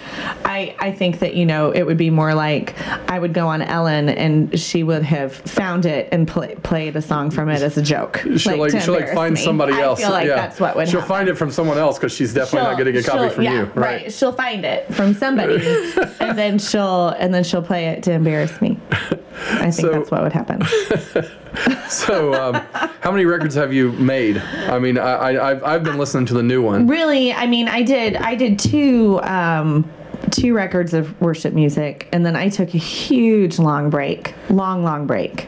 I 0.44 0.74
I 0.78 0.92
think 0.92 1.18
that 1.20 1.34
you 1.34 1.46
know 1.46 1.70
it 1.70 1.84
would 1.84 1.96
be 1.96 2.10
more 2.10 2.34
like 2.34 2.78
I 3.10 3.18
would 3.18 3.34
go 3.34 3.48
on 3.48 3.62
Ellen 3.62 4.08
and 4.08 4.58
she 4.58 4.82
would 4.82 5.02
have 5.02 5.34
found 5.34 5.86
it 5.86 6.08
and 6.12 6.26
play, 6.26 6.54
played 6.56 6.96
a 6.96 7.02
song 7.02 7.30
from 7.30 7.48
it 7.48 7.62
as 7.62 7.76
a 7.76 7.82
joke. 7.82 8.22
She'll 8.36 8.58
like, 8.58 8.72
to 8.72 8.80
she'll 8.80 8.94
like 8.94 9.12
find 9.12 9.34
me. 9.34 9.40
somebody 9.40 9.74
else. 9.74 10.00
I 10.00 10.02
feel 10.02 10.12
like 10.12 10.26
yeah. 10.26 10.36
that's 10.36 10.60
what 10.60 10.76
would 10.76 10.88
She'll 10.88 11.00
happen. 11.00 11.14
find 11.14 11.28
it 11.28 11.36
from 11.36 11.50
someone 11.50 11.78
else 11.78 11.98
because 11.98 12.12
she's 12.12 12.34
definitely 12.34 12.68
not 12.68 12.78
getting 12.78 12.96
a 12.96 13.02
copy 13.02 13.34
from 13.34 13.44
yeah, 13.44 13.60
you, 13.60 13.64
right? 13.74 14.12
She'll 14.12 14.32
find 14.32 14.64
it 14.64 14.92
from 14.94 15.14
somebody, 15.14 15.56
and 16.20 16.38
then 16.38 16.58
she'll 16.58 17.08
and 17.08 17.32
then 17.32 17.44
she'll 17.44 17.62
play 17.62 17.86
it 17.88 18.02
to 18.04 18.12
embarrass 18.12 18.60
me. 18.60 18.78
I 19.36 19.70
think 19.70 19.74
So- 19.74 19.90
that's 19.92 20.10
what 20.10 20.22
would 20.22 20.32
happen. 20.32 20.62
So, 21.88 22.34
um, 22.34 22.54
how 23.00 23.12
many 23.12 23.26
records 23.26 23.54
have 23.54 23.72
you 23.72 23.92
made? 23.92 24.38
I 24.38 24.80
mean, 24.80 24.98
I, 24.98 25.12
I, 25.12 25.50
I've, 25.50 25.62
I've 25.64 25.84
been 25.84 25.98
listening 25.98 26.26
to 26.26 26.34
the 26.34 26.42
new 26.42 26.60
one. 26.60 26.88
Really, 26.88 27.32
I 27.32 27.46
mean, 27.46 27.68
I 27.68 27.82
did 27.82 28.16
I 28.16 28.34
did 28.34 28.58
two 28.58 29.20
um, 29.22 29.88
two 30.32 30.52
records 30.52 30.94
of 30.94 31.18
worship 31.20 31.54
music, 31.54 32.08
and 32.12 32.26
then 32.26 32.34
I 32.34 32.48
took 32.48 32.74
a 32.74 32.78
huge 32.78 33.60
long 33.60 33.88
break, 33.88 34.34
long 34.50 34.82
long 34.82 35.06
break. 35.06 35.42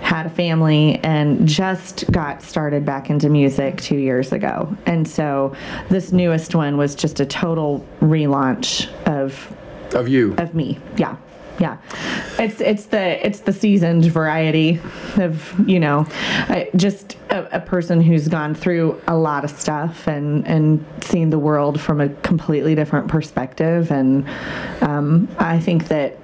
Had 0.00 0.24
a 0.24 0.30
family 0.30 0.98
and 1.04 1.46
just 1.46 2.10
got 2.10 2.42
started 2.42 2.86
back 2.86 3.10
into 3.10 3.28
music 3.28 3.78
two 3.82 3.96
years 3.98 4.32
ago, 4.32 4.74
and 4.86 5.06
so 5.06 5.54
this 5.90 6.12
newest 6.12 6.54
one 6.54 6.78
was 6.78 6.94
just 6.94 7.20
a 7.20 7.26
total 7.26 7.86
relaunch 8.00 8.88
of 9.06 9.54
Of 9.94 10.08
you. 10.08 10.34
of 10.38 10.54
me. 10.54 10.78
Yeah. 10.96 11.16
Yeah. 11.58 11.76
It's 12.38 12.60
it's 12.60 12.86
the 12.86 13.24
it's 13.24 13.40
the 13.40 13.52
seasoned 13.52 14.06
variety 14.06 14.80
of, 15.16 15.68
you 15.68 15.78
know, 15.78 16.06
just 16.76 17.16
a, 17.30 17.56
a 17.56 17.60
person 17.60 18.00
who's 18.00 18.28
gone 18.28 18.54
through 18.54 19.00
a 19.06 19.16
lot 19.16 19.44
of 19.44 19.50
stuff 19.50 20.06
and 20.08 20.46
and 20.46 20.84
seen 21.02 21.30
the 21.30 21.38
world 21.38 21.80
from 21.80 22.00
a 22.00 22.08
completely 22.08 22.74
different 22.74 23.08
perspective 23.08 23.90
and 23.90 24.26
um, 24.80 25.28
I 25.38 25.60
think 25.60 25.88
that 25.88 26.18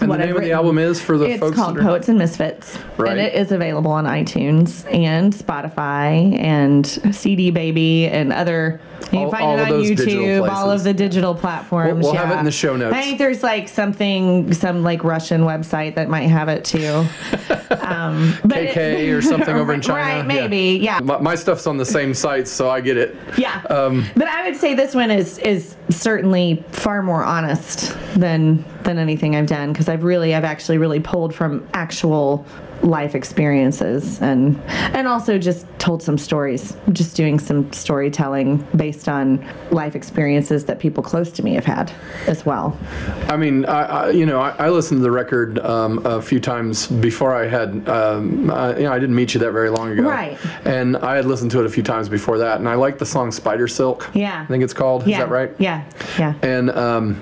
And 0.00 0.10
what 0.10 0.18
the 0.18 0.24
I've 0.24 0.28
name 0.30 0.36
of 0.36 0.42
the 0.42 0.52
album 0.52 0.78
is 0.78 1.00
for 1.00 1.16
the 1.16 1.26
it's 1.26 1.40
folks 1.40 1.56
called 1.56 1.78
are- 1.78 1.82
Poets 1.82 2.08
and 2.08 2.18
Misfits, 2.18 2.78
Right. 2.98 3.12
and 3.12 3.20
it 3.20 3.34
is 3.34 3.52
available 3.52 3.90
on 3.90 4.04
iTunes 4.04 4.84
and 4.92 5.32
Spotify 5.32 6.38
and 6.38 6.86
CD 7.14 7.50
Baby 7.50 8.06
and 8.08 8.32
other. 8.32 8.80
You 9.12 9.20
All- 9.20 9.30
can 9.30 9.38
find 9.38 9.60
it 9.60 9.72
on 9.72 9.80
YouTube, 9.82 10.48
all 10.50 10.70
of 10.70 10.82
the 10.82 10.92
digital 10.94 11.34
platforms. 11.34 12.02
We'll- 12.02 12.12
we'll 12.12 12.20
have 12.22 12.34
it 12.34 12.38
in 12.38 12.44
the 12.44 12.50
show 12.50 12.76
notes. 12.76 12.94
I 12.94 13.02
think 13.02 13.18
there's 13.18 13.42
like 13.42 13.68
something, 13.68 14.52
some 14.52 14.82
like 14.82 15.04
Russian 15.04 15.42
website 15.42 15.94
that 15.94 16.08
might 16.08 16.28
have 16.28 16.48
it 16.48 16.64
too. 16.64 17.04
Um, 17.84 18.34
but 18.44 18.58
it- 18.58 18.74
KK 18.74 19.10
or 19.16 19.20
something 19.22 19.54
over 19.56 19.72
in 19.72 19.80
China. 19.82 20.00
Right, 20.20 20.26
maybe, 20.26 20.78
yeah. 20.82 21.00
My, 21.02 21.18
my 21.18 21.34
stuff's 21.34 21.66
on 21.66 21.76
the 21.76 21.84
same 21.84 22.14
sites, 22.14 22.50
so 22.50 22.70
I 22.70 22.80
get 22.80 22.96
it. 22.96 23.14
Yeah. 23.36 23.60
Um, 23.68 24.06
but 24.16 24.26
I 24.28 24.48
would 24.48 24.56
say 24.58 24.74
this 24.74 24.94
one 24.94 25.10
is 25.10 25.38
is 25.38 25.74
certainly 25.90 26.64
far 26.70 27.02
more 27.02 27.24
honest 27.24 27.96
than 28.14 28.64
than 28.82 28.98
anything 28.98 29.36
I've 29.36 29.46
done 29.46 29.72
because 29.72 29.88
I've 29.88 30.04
really 30.04 30.34
I've 30.34 30.44
actually 30.44 30.78
really 30.78 31.00
pulled 31.00 31.34
from 31.34 31.66
actual 31.74 32.46
life 32.84 33.14
experiences 33.14 34.20
and 34.20 34.60
and 34.68 35.08
also 35.08 35.38
just 35.38 35.66
told 35.78 36.02
some 36.02 36.18
stories 36.18 36.76
just 36.92 37.16
doing 37.16 37.38
some 37.38 37.70
storytelling 37.72 38.58
based 38.76 39.08
on 39.08 39.44
life 39.70 39.96
experiences 39.96 40.66
that 40.66 40.78
people 40.78 41.02
close 41.02 41.32
to 41.32 41.42
me 41.42 41.54
have 41.54 41.64
had 41.64 41.90
as 42.26 42.44
well 42.44 42.76
I 43.28 43.36
mean, 43.36 43.64
I, 43.64 43.82
I 43.82 44.10
you 44.10 44.26
know, 44.26 44.38
I, 44.40 44.50
I 44.66 44.68
listened 44.68 44.98
to 45.00 45.02
the 45.02 45.10
record 45.10 45.58
um, 45.60 46.04
a 46.06 46.20
few 46.20 46.38
times 46.38 46.86
before 46.86 47.34
I 47.34 47.46
had, 47.48 47.88
um, 47.88 48.42
you 48.42 48.46
know, 48.84 48.92
I 48.92 48.98
didn't 48.98 49.14
meet 49.16 49.34
you 49.34 49.40
that 49.40 49.52
very 49.52 49.70
long 49.70 49.90
ago. 49.90 50.02
Right. 50.02 50.38
And 50.64 50.96
I 50.98 51.16
had 51.16 51.24
listened 51.24 51.50
to 51.52 51.60
it 51.60 51.66
a 51.66 51.68
few 51.70 51.82
times 51.82 52.08
before 52.08 52.38
that, 52.38 52.58
and 52.58 52.68
I 52.68 52.74
like 52.74 52.98
the 52.98 53.06
song 53.06 53.32
Spider 53.32 53.66
Silk. 53.66 54.08
Yeah. 54.14 54.42
I 54.42 54.46
think 54.46 54.62
it's 54.62 54.74
called. 54.74 55.06
yeah 55.06 55.16
Is 55.16 55.18
that 55.24 55.30
right? 55.30 55.50
yeah 55.58 55.84
yeah 56.18 56.34
and 56.42 56.70
um, 56.70 57.20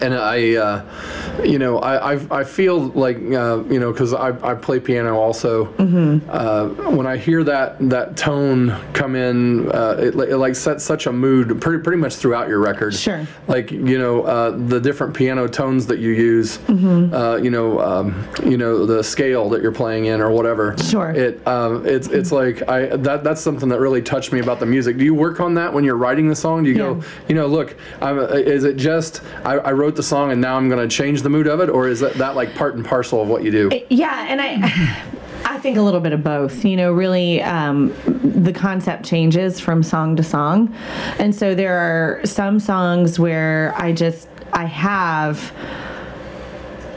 and 0.00 0.14
I, 0.14 0.56
uh, 0.56 1.42
you 1.44 1.58
know, 1.58 1.78
I, 1.78 2.14
I, 2.14 2.40
I 2.40 2.44
feel 2.44 2.88
like 2.88 3.16
uh, 3.16 3.62
you 3.68 3.80
know 3.80 3.92
because 3.92 4.12
I, 4.12 4.28
I 4.46 4.54
play 4.54 4.80
piano 4.80 5.18
also. 5.18 5.66
Mm-hmm. 5.66 6.28
Uh, 6.30 6.90
when 6.90 7.06
I 7.06 7.16
hear 7.16 7.44
that 7.44 7.76
that 7.90 8.16
tone 8.16 8.76
come 8.92 9.16
in, 9.16 9.70
uh, 9.72 9.96
it, 9.98 10.14
it 10.14 10.36
like 10.36 10.54
sets 10.54 10.84
such 10.84 11.06
a 11.06 11.12
mood 11.12 11.60
pretty 11.60 11.82
pretty 11.82 11.98
much 11.98 12.16
throughout 12.16 12.48
your 12.48 12.60
record. 12.60 12.94
Sure. 12.94 13.26
Like 13.48 13.70
you 13.70 13.98
know 13.98 14.22
uh, 14.22 14.50
the 14.50 14.80
different 14.80 15.14
piano 15.14 15.48
tones 15.48 15.86
that 15.86 15.98
you 15.98 16.10
use. 16.10 16.58
Mm-hmm. 16.58 17.14
Uh, 17.14 17.36
you 17.36 17.50
know 17.50 17.80
um, 17.80 18.28
you 18.44 18.56
know 18.56 18.86
the 18.86 19.02
scale 19.02 19.48
that 19.50 19.62
you're 19.62 19.72
playing 19.72 20.06
in 20.06 20.20
or 20.20 20.30
whatever. 20.30 20.76
Sure. 20.78 21.10
It 21.10 21.46
um, 21.46 21.86
it's 21.86 22.08
it's 22.08 22.32
like 22.32 22.68
I 22.68 22.96
that 22.96 23.24
that's 23.24 23.40
something 23.40 23.68
that 23.70 23.80
really 23.80 24.02
touched 24.02 24.32
me 24.32 24.40
about 24.40 24.60
the 24.60 24.66
music. 24.66 24.96
Do 24.96 25.04
you 25.04 25.14
work 25.14 25.40
on 25.40 25.54
that 25.54 25.72
when 25.72 25.84
you're 25.84 25.96
writing 25.96 26.28
the 26.28 26.36
song? 26.36 26.64
Do 26.64 26.70
you 26.70 26.76
go 26.76 27.00
you 27.28 27.34
know, 27.34 27.46
look, 27.46 27.76
I'm, 28.00 28.18
is 28.18 28.64
it 28.64 28.76
just 28.76 29.22
I, 29.44 29.54
I 29.54 29.70
wrote 29.80 29.96
the 29.96 30.02
song 30.02 30.30
and 30.30 30.40
now 30.40 30.56
I'm 30.56 30.68
going 30.68 30.86
to 30.86 30.94
change 30.94 31.22
the 31.22 31.30
mood 31.30 31.46
of 31.46 31.60
it, 31.60 31.70
or 31.70 31.88
is 31.88 32.00
that, 32.00 32.14
that 32.14 32.36
like 32.36 32.54
part 32.54 32.74
and 32.74 32.84
parcel 32.84 33.22
of 33.22 33.28
what 33.28 33.42
you 33.42 33.50
do? 33.50 33.70
Yeah, 33.88 34.26
and 34.28 34.40
I 34.40 35.02
I 35.44 35.58
think 35.58 35.78
a 35.78 35.82
little 35.82 36.00
bit 36.00 36.12
of 36.12 36.22
both. 36.22 36.64
You 36.64 36.76
know, 36.76 36.92
really 36.92 37.42
um, 37.42 37.94
the 38.42 38.52
concept 38.52 39.04
changes 39.04 39.58
from 39.58 39.82
song 39.82 40.16
to 40.16 40.22
song. 40.22 40.74
And 41.18 41.34
so 41.34 41.54
there 41.54 41.76
are 41.76 42.24
some 42.26 42.60
songs 42.60 43.18
where 43.18 43.74
I 43.76 43.92
just 43.92 44.28
I 44.52 44.66
have 44.66 45.52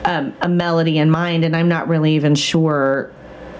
um, 0.06 0.34
a 0.42 0.50
melody 0.50 0.98
in 0.98 1.10
mind 1.10 1.46
and 1.46 1.56
I'm 1.56 1.70
not 1.70 1.88
really 1.88 2.16
even 2.16 2.36
sure 2.36 3.12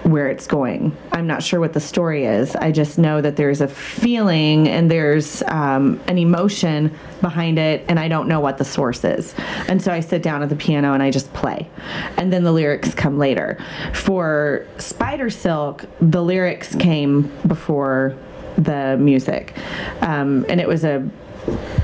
where 0.04 0.28
it's 0.28 0.46
going. 0.46 0.96
I'm 1.12 1.26
not 1.26 1.42
sure 1.42 1.60
what 1.60 1.72
the 1.72 1.80
story 1.80 2.26
is. 2.26 2.54
I 2.56 2.72
just 2.72 2.98
know 2.98 3.20
that 3.20 3.36
there's 3.36 3.60
a 3.60 3.68
feeling 3.68 4.68
and 4.68 4.90
there's 4.90 5.42
um, 5.44 6.00
an 6.06 6.18
emotion 6.18 6.96
behind 7.22 7.58
it, 7.58 7.84
and 7.88 7.98
I 7.98 8.08
don't 8.08 8.28
know 8.28 8.38
what 8.38 8.58
the 8.58 8.64
source 8.64 9.02
is. 9.02 9.34
And 9.66 9.80
so 9.80 9.92
I 9.92 10.00
sit 10.00 10.22
down 10.22 10.42
at 10.42 10.50
the 10.50 10.56
piano 10.56 10.92
and 10.92 11.02
I 11.02 11.10
just 11.10 11.32
play. 11.32 11.68
And 12.18 12.32
then 12.32 12.44
the 12.44 12.52
lyrics 12.52 12.94
come 12.94 13.18
later. 13.18 13.58
For 13.94 14.66
Spider 14.76 15.30
Silk, 15.30 15.86
the 16.00 16.22
lyrics 16.22 16.74
came 16.74 17.32
before 17.46 18.16
the 18.58 18.96
music. 18.98 19.56
Um, 20.02 20.44
and 20.48 20.60
it 20.60 20.68
was 20.68 20.84
a 20.84 21.08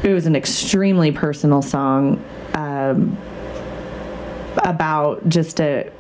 it 0.03 0.15
was 0.15 0.27
an 0.27 0.35
extremely 0.37 1.13
personal 1.13 1.61
song 1.61 2.25
um, 2.55 3.19
about 4.65 5.29
just 5.29 5.61
a 5.61 5.91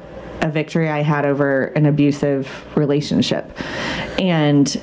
a 0.42 0.50
victory 0.50 0.88
I 0.88 1.02
had 1.02 1.24
over 1.26 1.66
an 1.76 1.86
abusive 1.86 2.48
relationship. 2.76 3.50
And 4.18 4.80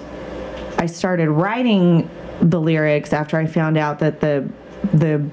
I 0.78 0.86
started 0.86 1.30
writing 1.30 2.10
the 2.42 2.60
lyrics 2.60 3.14
after 3.14 3.38
I 3.38 3.48
found 3.48 3.78
out 3.78 4.00
that 4.00 4.20
the 4.20 4.48
the 4.94 5.28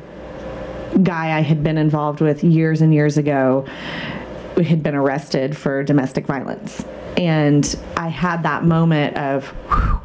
guy 1.02 1.36
I 1.36 1.40
had 1.40 1.62
been 1.62 1.76
involved 1.76 2.20
with 2.20 2.42
years 2.44 2.80
and 2.80 2.94
years 2.94 3.18
ago 3.18 3.66
had 4.56 4.82
been 4.82 4.94
arrested 4.94 5.56
for 5.56 5.82
domestic 5.82 6.26
violence. 6.26 6.84
And 7.16 7.76
I 7.96 8.08
had 8.08 8.42
that 8.44 8.64
moment 8.64 9.16
of 9.16 9.46
whew, 9.68 10.00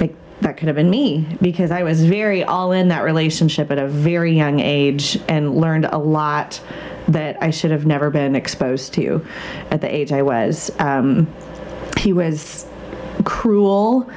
like 0.00 0.14
that 0.40 0.56
could 0.56 0.68
have 0.68 0.76
been 0.76 0.90
me 0.90 1.26
because 1.40 1.70
I 1.70 1.82
was 1.82 2.04
very 2.04 2.42
all 2.42 2.72
in 2.72 2.88
that 2.88 3.04
relationship 3.04 3.70
at 3.70 3.78
a 3.78 3.86
very 3.86 4.36
young 4.36 4.60
age 4.60 5.18
and 5.28 5.56
learned 5.56 5.84
a 5.86 5.98
lot 5.98 6.60
that 7.08 7.42
I 7.42 7.50
should 7.50 7.70
have 7.70 7.86
never 7.86 8.10
been 8.10 8.36
exposed 8.36 8.94
to 8.94 9.24
at 9.70 9.80
the 9.80 9.92
age 9.92 10.12
I 10.12 10.22
was. 10.22 10.70
Um, 10.78 11.32
he 11.96 12.12
was 12.12 12.66
cruel 13.24 14.10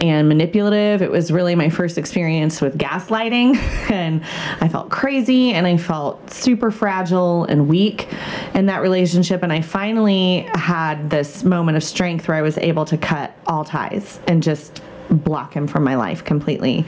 and 0.00 0.28
manipulative. 0.28 1.02
It 1.02 1.10
was 1.10 1.30
really 1.30 1.54
my 1.54 1.70
first 1.70 1.98
experience 1.98 2.60
with 2.60 2.76
gaslighting, 2.78 3.56
and 3.90 4.22
I 4.60 4.68
felt 4.68 4.90
crazy 4.90 5.52
and 5.52 5.66
I 5.66 5.76
felt 5.76 6.30
super 6.30 6.70
fragile 6.70 7.44
and 7.44 7.68
weak 7.68 8.08
in 8.54 8.66
that 8.66 8.82
relationship. 8.82 9.42
And 9.42 9.52
I 9.52 9.60
finally 9.60 10.48
had 10.54 11.10
this 11.10 11.44
moment 11.44 11.76
of 11.76 11.84
strength 11.84 12.28
where 12.28 12.36
I 12.36 12.42
was 12.42 12.58
able 12.58 12.84
to 12.86 12.96
cut 12.96 13.36
all 13.46 13.64
ties 13.64 14.20
and 14.26 14.42
just 14.42 14.82
block 15.10 15.54
him 15.54 15.66
from 15.66 15.84
my 15.84 15.94
life 15.94 16.24
completely 16.24 16.84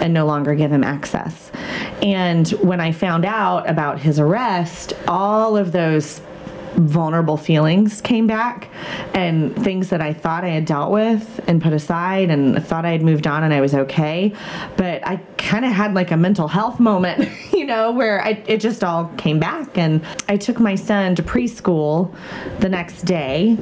and 0.00 0.12
no 0.12 0.26
longer 0.26 0.54
give 0.54 0.70
him 0.70 0.84
access. 0.84 1.50
And 2.02 2.48
when 2.50 2.80
I 2.80 2.92
found 2.92 3.24
out 3.24 3.68
about 3.68 4.00
his 4.00 4.18
arrest, 4.18 4.92
all 5.06 5.56
of 5.56 5.72
those 5.72 6.20
vulnerable 6.74 7.36
feelings 7.36 8.00
came 8.00 8.26
back 8.26 8.68
and 9.14 9.54
things 9.62 9.90
that 9.90 10.00
I 10.00 10.12
thought 10.12 10.44
I 10.44 10.48
had 10.48 10.64
dealt 10.64 10.90
with 10.90 11.40
and 11.46 11.62
put 11.62 11.72
aside 11.72 12.30
and 12.30 12.64
thought 12.64 12.84
I 12.84 12.92
had 12.92 13.02
moved 13.02 13.26
on 13.26 13.44
and 13.44 13.52
I 13.52 13.60
was 13.60 13.74
okay. 13.74 14.32
But 14.76 15.06
I 15.06 15.16
kind 15.36 15.64
of 15.64 15.72
had 15.72 15.94
like 15.94 16.10
a 16.10 16.16
mental 16.16 16.48
health 16.48 16.80
moment, 16.80 17.30
you 17.52 17.66
know, 17.66 17.92
where 17.92 18.24
I, 18.24 18.42
it 18.46 18.58
just 18.58 18.82
all 18.82 19.08
came 19.16 19.38
back. 19.38 19.76
And 19.76 20.04
I 20.28 20.36
took 20.36 20.58
my 20.58 20.74
son 20.74 21.14
to 21.16 21.22
preschool 21.22 22.14
the 22.60 22.68
next 22.68 23.02
day 23.02 23.58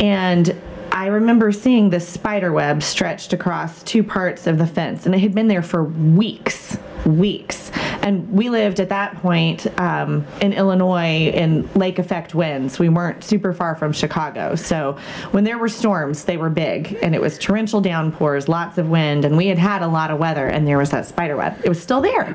and 0.00 0.56
I 0.94 1.08
remember 1.08 1.50
seeing 1.50 1.90
this 1.90 2.08
spider 2.08 2.52
web 2.52 2.80
stretched 2.80 3.32
across 3.32 3.82
two 3.82 4.04
parts 4.04 4.46
of 4.46 4.58
the 4.58 4.66
fence, 4.66 5.06
and 5.06 5.14
it 5.14 5.18
had 5.18 5.34
been 5.34 5.48
there 5.48 5.60
for 5.60 5.82
weeks, 5.82 6.78
weeks. 7.04 7.72
And 8.02 8.30
we 8.32 8.48
lived 8.48 8.78
at 8.78 8.90
that 8.90 9.16
point 9.16 9.66
um, 9.80 10.24
in 10.40 10.52
Illinois 10.52 11.30
in 11.30 11.68
lake 11.74 11.98
effect 11.98 12.32
winds. 12.32 12.78
We 12.78 12.88
weren't 12.90 13.24
super 13.24 13.52
far 13.52 13.74
from 13.74 13.92
Chicago. 13.92 14.54
So 14.54 14.96
when 15.32 15.42
there 15.42 15.58
were 15.58 15.68
storms, 15.68 16.24
they 16.24 16.36
were 16.36 16.50
big 16.50 16.96
and 17.02 17.12
it 17.12 17.20
was 17.20 17.38
torrential 17.38 17.80
downpours, 17.80 18.48
lots 18.48 18.78
of 18.78 18.88
wind, 18.88 19.24
and 19.24 19.36
we 19.36 19.48
had 19.48 19.58
had 19.58 19.82
a 19.82 19.88
lot 19.88 20.12
of 20.12 20.20
weather 20.20 20.46
and 20.46 20.64
there 20.66 20.78
was 20.78 20.90
that 20.90 21.06
spider 21.06 21.36
web. 21.36 21.58
It 21.64 21.68
was 21.68 21.82
still 21.82 22.02
there. 22.02 22.34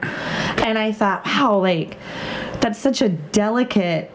And 0.65 0.77
I 0.77 0.91
thought, 0.91 1.25
wow, 1.25 1.59
like 1.59 1.97
that's 2.59 2.79
such 2.79 3.01
a 3.01 3.09
delicate 3.09 4.11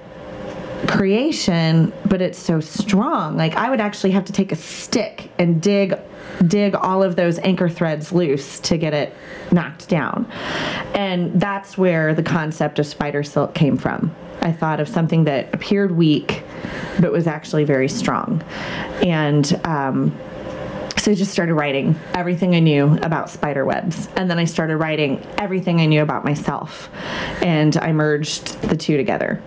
creation, 0.87 1.93
but 2.07 2.21
it's 2.21 2.39
so 2.39 2.61
strong. 2.61 3.37
Like 3.37 3.55
I 3.57 3.71
would 3.71 3.81
actually 3.81 4.13
have 4.13 4.25
to 4.27 4.33
take 4.33 4.53
a 4.53 4.57
stick 4.57 5.31
and 5.39 5.61
dig 5.61 5.95
dig 6.49 6.75
all 6.75 7.03
of 7.03 7.17
those 7.17 7.39
anchor 7.41 7.69
threads 7.69 8.13
loose 8.13 8.59
to 8.61 8.77
get 8.77 8.93
it 8.93 9.15
knocked 9.53 9.89
down. 9.89 10.31
And 10.95 11.41
that's 11.41 11.79
where 11.79 12.15
the 12.15 12.23
concept 12.23 12.79
of 12.79 12.87
spider 12.87 13.23
silk 13.23 13.55
came 13.55 13.77
from. 13.77 14.15
I 14.41 14.53
thought 14.53 14.81
of 14.81 14.89
something 14.89 15.25
that 15.25 15.55
appeared 15.55 15.93
weak, 15.93 16.43
but 17.01 17.13
was 17.13 17.27
actually 17.27 17.65
very 17.65 17.89
strong. 17.89 18.43
And 19.03 19.61
um, 19.65 20.19
so 20.97 21.13
I 21.13 21.15
just 21.15 21.33
started 21.33 21.55
writing 21.55 21.99
everything 22.15 22.55
I 22.55 22.61
knew 22.61 22.99
about 23.03 23.31
spider 23.31 23.65
webs. 23.65 24.09
And 24.17 24.31
then 24.31 24.39
I 24.39 24.45
started 24.45 24.77
writing 24.77 25.25
everything 25.39 25.81
I 25.81 25.87
knew 25.87 26.03
about 26.03 26.25
myself. 26.25 26.91
And 27.43 27.77
I 27.77 27.93
merged 27.93 28.61
the 28.63 28.77
two 28.77 28.97
together. 28.97 29.43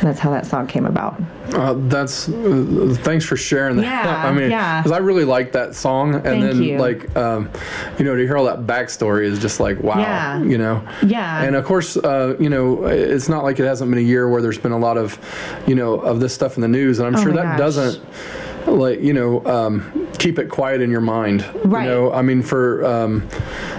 That's 0.00 0.18
how 0.18 0.30
that 0.30 0.46
song 0.46 0.66
came 0.66 0.86
about. 0.86 1.20
Uh, 1.52 1.74
that's 1.88 2.28
uh, 2.28 2.96
thanks 3.02 3.24
for 3.24 3.36
sharing 3.36 3.76
that. 3.76 3.82
Yeah, 3.92 4.24
I 4.26 4.32
mean, 4.32 4.50
yeah. 4.50 4.80
because 4.80 4.92
I 4.92 4.98
really 4.98 5.24
like 5.24 5.52
that 5.52 5.74
song, 5.74 6.14
and 6.14 6.22
Thank 6.24 6.42
then 6.44 6.62
you. 6.62 6.78
like 6.78 7.14
um, 7.16 7.50
you 7.98 8.04
know 8.04 8.16
to 8.16 8.22
hear 8.22 8.36
all 8.36 8.44
that 8.46 8.60
backstory 8.60 9.24
is 9.24 9.38
just 9.38 9.60
like 9.60 9.80
wow, 9.82 9.98
Yeah. 9.98 10.42
you 10.42 10.56
know. 10.56 10.82
Yeah. 11.06 11.42
And 11.42 11.54
of 11.56 11.64
course, 11.64 11.96
uh, 11.96 12.36
you 12.40 12.48
know, 12.48 12.84
it's 12.86 13.28
not 13.28 13.44
like 13.44 13.58
it 13.60 13.64
hasn't 13.66 13.90
been 13.90 13.98
a 13.98 14.02
year 14.02 14.28
where 14.28 14.40
there's 14.40 14.58
been 14.58 14.72
a 14.72 14.78
lot 14.78 14.96
of, 14.96 15.18
you 15.66 15.74
know, 15.74 15.94
of 16.00 16.20
this 16.20 16.32
stuff 16.34 16.56
in 16.56 16.62
the 16.62 16.68
news, 16.68 16.98
and 16.98 17.06
I'm 17.08 17.16
Oh 17.16 17.22
sure 17.22 17.32
that 17.34 17.42
gosh. 17.42 17.58
doesn't 17.58 18.04
like 18.66 19.00
you 19.00 19.12
know 19.12 19.44
um, 19.44 20.01
keep 20.22 20.38
it 20.38 20.48
quiet 20.48 20.80
in 20.80 20.90
your 20.90 21.00
mind. 21.00 21.44
Right. 21.64 21.82
You 21.84 21.90
know, 21.90 22.12
I 22.12 22.22
mean, 22.22 22.42
for 22.42 22.84
um, 22.84 23.28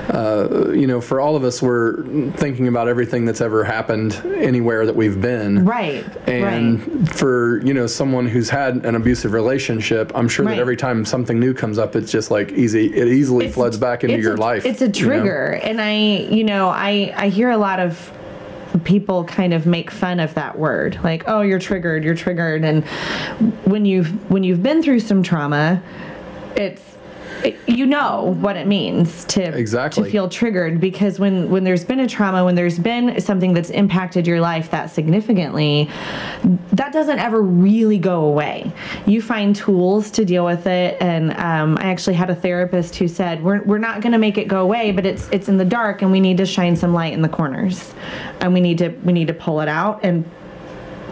uh, 0.09 0.71
you 0.71 0.85
know, 0.87 0.99
for 0.99 1.21
all 1.21 1.35
of 1.37 1.43
us, 1.45 1.61
we're 1.61 2.03
thinking 2.33 2.67
about 2.67 2.89
everything 2.89 3.23
that's 3.23 3.39
ever 3.39 3.63
happened 3.63 4.21
anywhere 4.25 4.85
that 4.85 4.95
we've 4.95 5.19
been. 5.21 5.63
Right. 5.65 6.05
And 6.27 6.85
right. 6.85 7.15
for 7.15 7.65
you 7.65 7.73
know 7.73 7.87
someone 7.87 8.27
who's 8.27 8.49
had 8.49 8.85
an 8.85 8.95
abusive 8.95 9.31
relationship, 9.31 10.11
I'm 10.13 10.27
sure 10.27 10.43
Right. 10.45 10.55
that 10.55 10.61
every 10.61 10.75
time 10.75 11.05
something 11.05 11.39
new 11.39 11.53
comes 11.53 11.77
up, 11.79 11.95
it's 11.95 12.11
just 12.11 12.29
like 12.29 12.51
easy. 12.51 12.87
It 12.93 13.07
easily 13.07 13.45
It's- 13.45 13.55
floods 13.55 13.77
back 13.77 14.03
into 14.03 14.19
your 14.19 14.33
a- 14.35 14.37
life. 14.37 14.65
It's 14.65 14.81
a 14.81 14.91
trigger, 14.91 15.53
you 15.63 15.63
know? 15.63 15.69
and 15.69 15.81
I, 15.81 15.93
you 16.29 16.43
know, 16.43 16.67
I 16.67 17.13
I 17.15 17.29
hear 17.29 17.49
a 17.49 17.57
lot 17.57 17.79
of 17.79 18.11
people 18.83 19.23
kind 19.23 19.53
of 19.53 19.65
make 19.65 19.91
fun 19.91 20.19
of 20.19 20.33
that 20.33 20.57
word 20.57 20.97
like 21.03 21.23
oh 21.27 21.41
you're 21.41 21.59
triggered 21.59 22.03
you're 22.03 22.15
triggered 22.15 22.65
and 22.65 22.83
when 23.65 23.85
you've 23.85 24.09
when 24.31 24.43
you've 24.43 24.63
been 24.63 24.81
through 24.81 24.99
some 24.99 25.21
trauma 25.21 25.79
it's 26.55 26.93
it, 27.43 27.57
you 27.67 27.85
know 27.85 28.35
what 28.39 28.55
it 28.55 28.67
means 28.67 29.25
to 29.25 29.43
Exactly. 29.57 30.03
to 30.03 30.09
feel 30.09 30.29
triggered 30.29 30.79
because 30.79 31.19
when 31.19 31.49
when 31.49 31.63
there's 31.63 31.83
been 31.83 31.99
a 31.99 32.07
trauma 32.07 32.45
when 32.45 32.55
there's 32.55 32.79
been 32.79 33.19
something 33.19 33.53
that's 33.53 33.69
impacted 33.69 34.25
your 34.27 34.39
life 34.39 34.71
that 34.71 34.91
significantly 34.91 35.89
that 36.71 36.93
doesn't 36.93 37.19
ever 37.19 37.41
really 37.41 37.97
go 37.97 38.25
away. 38.25 38.71
You 39.05 39.21
find 39.21 39.55
tools 39.55 40.09
to 40.11 40.25
deal 40.25 40.45
with 40.45 40.67
it. 40.67 40.97
And 41.01 41.31
um, 41.33 41.77
i 41.79 41.85
actually 41.85 42.15
had 42.15 42.29
a 42.29 42.35
therapist 42.35 42.95
who 42.95 43.07
said 43.07 43.43
we're, 43.43 43.63
we're 43.63 43.77
not 43.77 44.01
going 44.01 44.13
to 44.13 44.19
make 44.19 44.37
it 44.37 44.47
go 44.47 44.61
away 44.61 44.91
but 44.91 45.05
it's 45.05 45.27
it's 45.31 45.49
in 45.49 45.57
the 45.57 45.65
dark 45.65 46.01
and 46.01 46.11
we 46.11 46.19
need 46.19 46.37
to 46.37 46.45
shine 46.45 46.75
some 46.75 46.93
light 46.93 47.13
in 47.13 47.21
the 47.21 47.29
corners. 47.29 47.93
And 48.39 48.53
we 48.53 48.61
need 48.61 48.77
to 48.77 48.89
we 49.03 49.11
need 49.11 49.27
to 49.27 49.33
pull 49.33 49.59
it 49.61 49.67
out 49.67 49.99
and 50.03 50.29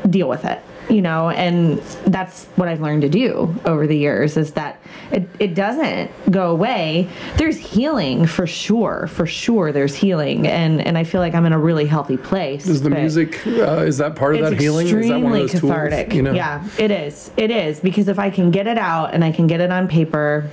deal 0.09 0.29
with 0.29 0.45
it 0.45 0.61
you 0.89 1.01
know 1.01 1.29
and 1.29 1.79
that's 2.07 2.45
what 2.55 2.67
i've 2.67 2.81
learned 2.81 3.01
to 3.01 3.09
do 3.09 3.53
over 3.65 3.87
the 3.87 3.95
years 3.95 4.37
is 4.37 4.53
that 4.53 4.81
it, 5.11 5.27
it 5.39 5.53
doesn't 5.53 6.09
go 6.31 6.51
away 6.51 7.07
there's 7.37 7.57
healing 7.57 8.25
for 8.25 8.47
sure 8.47 9.07
for 9.07 9.25
sure 9.25 9.71
there's 9.71 9.95
healing 9.95 10.47
and 10.47 10.81
and 10.81 10.97
i 10.97 11.03
feel 11.03 11.21
like 11.21 11.33
i'm 11.33 11.45
in 11.45 11.53
a 11.53 11.59
really 11.59 11.85
healthy 11.85 12.17
place 12.17 12.67
Is 12.67 12.81
the 12.81 12.89
music 12.89 13.45
uh, 13.47 13.83
is 13.83 13.97
that 13.99 14.15
part 14.15 14.35
of 14.35 14.41
that 14.41 14.59
healing? 14.59 14.87
Is 14.87 15.07
that 15.07 15.19
one 15.19 15.33
of 15.33 15.39
those 15.39 15.51
cathartic 15.51 16.07
tools? 16.07 16.15
You 16.15 16.21
know? 16.23 16.33
yeah 16.33 16.67
it 16.77 16.91
is 16.91 17.31
it 17.37 17.51
is 17.51 17.79
because 17.79 18.07
if 18.07 18.19
i 18.19 18.29
can 18.29 18.51
get 18.51 18.67
it 18.67 18.77
out 18.77 19.13
and 19.13 19.23
i 19.23 19.31
can 19.31 19.47
get 19.47 19.61
it 19.61 19.71
on 19.71 19.87
paper 19.87 20.49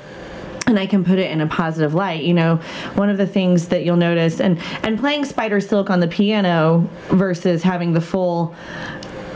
and 0.69 0.79
I 0.79 0.87
can 0.87 1.03
put 1.03 1.19
it 1.19 1.31
in 1.31 1.41
a 1.41 1.47
positive 1.47 1.95
light. 1.95 2.23
You 2.23 2.35
know, 2.35 2.57
one 2.95 3.09
of 3.09 3.17
the 3.17 3.27
things 3.27 3.69
that 3.69 3.85
you'll 3.85 3.97
notice, 3.97 4.39
and 4.39 4.61
and 4.83 4.99
playing 4.99 5.25
Spider 5.25 5.61
Silk 5.61 5.89
on 5.89 6.01
the 6.01 6.07
piano 6.07 6.89
versus 7.09 7.63
having 7.63 7.95
the 7.95 8.01
full 8.03 8.55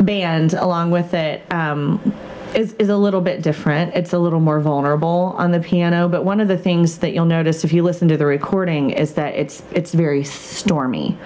band 0.00 0.54
along 0.54 0.90
with 0.90 1.14
it. 1.14 1.42
Um, 1.52 2.14
is, 2.54 2.74
is 2.74 2.90
a 2.90 2.96
little 2.96 3.22
bit 3.22 3.42
different. 3.42 3.94
It's 3.94 4.12
a 4.12 4.18
little 4.18 4.40
more 4.40 4.60
vulnerable 4.60 5.34
on 5.38 5.52
the 5.52 5.60
piano, 5.60 6.06
but 6.06 6.22
one 6.24 6.38
of 6.38 6.48
the 6.48 6.58
things 6.58 6.98
that 6.98 7.14
you'll 7.14 7.24
notice 7.24 7.64
if 7.64 7.72
you 7.72 7.82
listen 7.82 8.08
to 8.08 8.18
the 8.18 8.26
recording 8.26 8.90
is 8.90 9.14
that 9.14 9.34
it's 9.34 9.62
it's 9.72 9.94
very 9.94 10.22
stormy, 10.22 11.16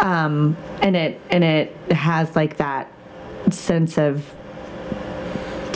um, 0.00 0.56
and 0.82 0.96
it 0.96 1.20
and 1.30 1.44
it 1.44 1.76
has 1.92 2.34
like 2.34 2.56
that 2.56 2.90
sense 3.50 3.96
of 3.96 4.24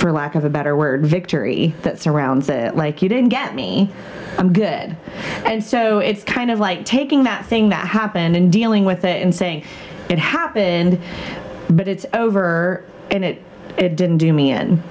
for 0.05 0.13
lack 0.13 0.35
of 0.35 0.45
a 0.45 0.51
better 0.51 0.77
word, 0.77 1.07
victory 1.07 1.75
that 1.81 1.99
surrounds 1.99 2.51
it. 2.51 2.77
Like, 2.77 3.01
you 3.01 3.09
didn't 3.09 3.31
get 3.31 3.55
me. 3.55 3.91
I'm 4.37 4.53
good. 4.53 4.95
And 5.47 5.65
so 5.65 5.99
it's 5.99 6.23
kind 6.25 6.51
of 6.51 6.59
like 6.59 6.85
taking 6.85 7.23
that 7.23 7.47
thing 7.47 7.71
that 7.71 7.87
happened 7.87 8.37
and 8.37 8.53
dealing 8.53 8.85
with 8.85 9.05
it 9.05 9.23
and 9.23 9.35
saying, 9.35 9.65
it 10.11 10.19
happened, 10.19 11.01
but 11.71 11.89
it's 11.89 12.07
over 12.13 12.85
and 13.11 13.25
it, 13.25 13.43
it 13.77 13.97
didn't 13.97 14.19
do 14.19 14.33
me 14.33 14.53
in. 14.53 14.83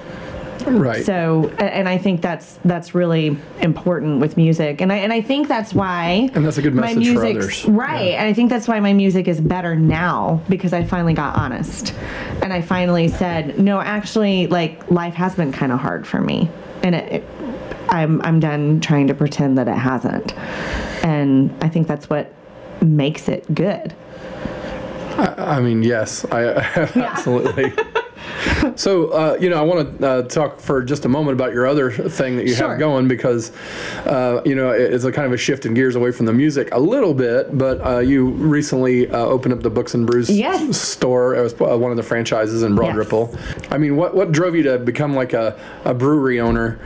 Right. 0.66 1.04
So, 1.04 1.50
and 1.58 1.88
I 1.88 1.98
think 1.98 2.22
that's 2.22 2.58
that's 2.64 2.94
really 2.94 3.36
important 3.60 4.20
with 4.20 4.38
music, 4.38 4.80
and 4.80 4.90
I 4.90 4.96
and 4.96 5.12
I 5.12 5.20
think 5.20 5.46
that's 5.46 5.74
why. 5.74 6.30
And 6.32 6.46
that's 6.46 6.56
a 6.56 6.62
good 6.62 6.74
my 6.74 6.94
message 6.94 7.12
for 7.12 7.22
music's- 7.22 7.64
others. 7.64 7.64
right? 7.66 8.12
And 8.12 8.26
I 8.26 8.32
think 8.32 8.48
that's 8.48 8.66
why 8.66 8.80
my 8.80 8.94
music 8.94 9.28
is 9.28 9.40
better 9.42 9.76
now 9.76 10.40
because 10.48 10.72
I 10.72 10.84
finally 10.84 11.12
got 11.12 11.36
honest, 11.36 11.92
and 12.40 12.50
I 12.52 12.62
finally 12.62 13.08
said, 13.08 13.58
no, 13.58 13.80
actually, 13.80 14.46
like 14.46 14.90
life 14.90 15.14
has 15.14 15.34
been 15.34 15.52
kind 15.52 15.70
of 15.70 15.80
hard 15.80 16.06
for 16.06 16.20
me, 16.22 16.48
and 16.82 16.94
it, 16.94 17.12
it 17.12 17.24
I'm 17.90 18.22
I'm 18.22 18.40
done 18.40 18.80
trying 18.80 19.08
to 19.08 19.14
pretend 19.14 19.58
that 19.58 19.68
it 19.68 19.76
hasn't, 19.76 20.34
and 21.04 21.54
I 21.62 21.68
think 21.68 21.88
that's 21.88 22.08
what 22.08 22.32
makes 22.80 23.28
it 23.28 23.54
good. 23.54 23.94
I 25.18 25.60
mean, 25.60 25.82
yes, 25.82 26.24
I 26.30 26.44
absolutely. 26.96 27.72
so, 28.76 29.08
uh, 29.08 29.36
you 29.40 29.48
know, 29.50 29.58
I 29.58 29.62
want 29.62 29.98
to 30.00 30.06
uh, 30.08 30.22
talk 30.22 30.58
for 30.58 30.82
just 30.82 31.04
a 31.04 31.08
moment 31.08 31.34
about 31.34 31.52
your 31.52 31.66
other 31.66 31.90
thing 31.90 32.36
that 32.36 32.46
you 32.46 32.54
Sure. 32.54 32.70
have 32.70 32.78
going 32.78 33.06
because, 33.06 33.52
uh, 34.06 34.40
you 34.44 34.54
know, 34.54 34.70
it's 34.70 35.04
a 35.04 35.12
kind 35.12 35.26
of 35.26 35.32
a 35.32 35.36
shift 35.36 35.66
in 35.66 35.74
gears 35.74 35.94
away 35.94 36.10
from 36.10 36.26
the 36.26 36.32
music 36.32 36.68
a 36.72 36.78
little 36.80 37.12
bit. 37.14 37.56
But 37.56 37.84
uh, 37.86 37.98
you 37.98 38.26
recently 38.30 39.08
uh, 39.10 39.18
opened 39.18 39.54
up 39.54 39.62
the 39.62 39.70
Books 39.70 39.94
and 39.94 40.06
Brews 40.06 40.30
Yes. 40.30 40.80
store. 40.80 41.34
It 41.36 41.42
was 41.42 41.52
uh, 41.60 41.76
one 41.78 41.90
of 41.90 41.96
the 41.96 42.02
franchises 42.02 42.62
in 42.62 42.74
Broad 42.74 42.88
Yes. 42.88 42.96
Ripple. 42.96 43.36
I 43.70 43.78
mean, 43.78 43.96
what 43.96 44.14
what 44.14 44.32
drove 44.32 44.54
you 44.54 44.62
to 44.64 44.78
become 44.78 45.14
like 45.14 45.32
a, 45.32 45.58
a 45.84 45.92
brewery 45.94 46.40
owner, 46.40 46.78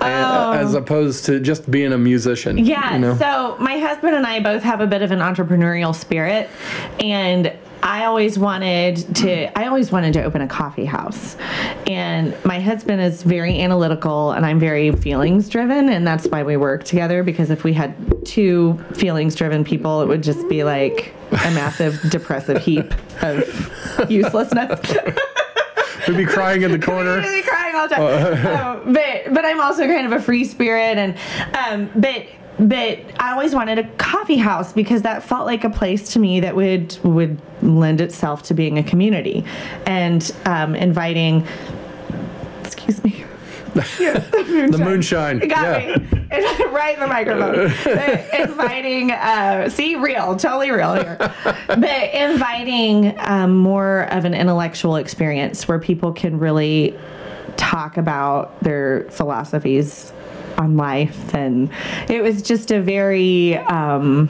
uh, 0.00 0.56
as 0.58 0.74
opposed 0.74 1.24
to 1.26 1.38
just 1.40 1.70
being 1.70 1.92
a 1.92 1.98
musician? 1.98 2.58
Oh. 2.58 2.62
Yeah. 2.62 2.94
you 2.94 2.98
know? 3.00 3.16
So 3.16 3.56
my 3.60 3.78
husband 3.78 4.14
and 4.16 4.26
I 4.26 4.40
both 4.40 4.62
have 4.64 4.80
a 4.80 4.86
bit 4.86 5.02
of 5.02 5.12
an 5.12 5.20
entrepreneurial 5.20 5.94
spirit, 5.94 6.50
and 6.98 7.52
I 7.82 8.04
always 8.04 8.38
wanted 8.38 9.14
to. 9.16 9.58
I 9.58 9.66
always 9.66 9.90
wanted 9.90 10.12
to 10.14 10.22
open 10.22 10.42
a 10.42 10.46
coffee 10.48 10.84
house, 10.84 11.36
and 11.86 12.36
my 12.44 12.60
husband 12.60 13.00
is 13.00 13.22
very 13.22 13.60
analytical, 13.60 14.32
and 14.32 14.44
I'm 14.44 14.58
very 14.58 14.92
feelings 14.92 15.48
driven, 15.48 15.88
and 15.88 16.06
that's 16.06 16.26
why 16.26 16.42
we 16.42 16.56
work 16.56 16.84
together. 16.84 17.22
Because 17.22 17.50
if 17.50 17.64
we 17.64 17.72
had 17.72 17.94
two 18.26 18.78
feelings 18.94 19.34
driven 19.34 19.64
people, 19.64 20.02
it 20.02 20.08
would 20.08 20.22
just 20.22 20.48
be 20.48 20.64
like 20.64 21.14
a 21.32 21.50
massive 21.52 22.00
depressive 22.10 22.62
heap 22.62 22.92
of 23.22 24.10
uselessness. 24.10 24.80
We'd 26.08 26.16
be 26.16 26.26
crying 26.26 26.62
in 26.62 26.72
the 26.72 26.78
corner. 26.78 27.16
We'd 27.16 27.42
be 27.42 27.42
crying 27.42 27.74
all 27.76 27.88
the 27.88 27.94
time. 27.94 28.46
Um, 28.46 28.92
but 28.92 29.34
but 29.34 29.44
I'm 29.44 29.60
also 29.60 29.86
kind 29.86 30.06
of 30.06 30.12
a 30.12 30.20
free 30.20 30.44
spirit, 30.44 30.98
and 30.98 31.16
um, 31.54 31.90
but 31.94 32.26
but 32.58 32.98
I 33.18 33.32
always 33.32 33.54
wanted 33.54 33.78
a 33.78 33.88
coffee 33.96 34.36
house 34.36 34.72
because 34.72 35.02
that 35.02 35.22
felt 35.22 35.46
like 35.46 35.64
a 35.64 35.70
place 35.70 36.12
to 36.12 36.18
me 36.18 36.40
that 36.40 36.54
would 36.56 36.98
would 37.04 37.40
lend 37.62 38.00
itself 38.00 38.42
to 38.44 38.54
being 38.54 38.78
a 38.78 38.82
community, 38.82 39.44
and 39.86 40.34
um, 40.46 40.74
inviting. 40.74 41.46
Excuse 42.64 43.02
me. 43.02 43.24
the 43.74 44.80
moonshine. 44.82 45.40
It 45.40 45.46
got 45.46 45.80
yeah. 45.80 45.96
me 45.96 46.20
right 46.66 46.94
in 46.94 47.00
the 47.00 47.06
microphone. 47.06 47.70
inviting, 48.40 49.12
uh, 49.12 49.68
see, 49.68 49.94
real, 49.94 50.34
totally 50.36 50.72
real 50.72 50.94
here. 50.94 51.16
but 51.68 52.14
inviting 52.14 53.14
um, 53.20 53.56
more 53.56 54.12
of 54.12 54.24
an 54.24 54.34
intellectual 54.34 54.96
experience 54.96 55.68
where 55.68 55.78
people 55.78 56.12
can 56.12 56.38
really 56.38 56.98
talk 57.56 57.96
about 57.96 58.58
their 58.60 59.06
philosophies 59.10 60.12
on 60.60 60.76
life, 60.76 61.34
and 61.34 61.70
it 62.08 62.22
was 62.22 62.42
just 62.42 62.70
a 62.70 62.80
very. 62.80 63.56
Um, 63.56 64.28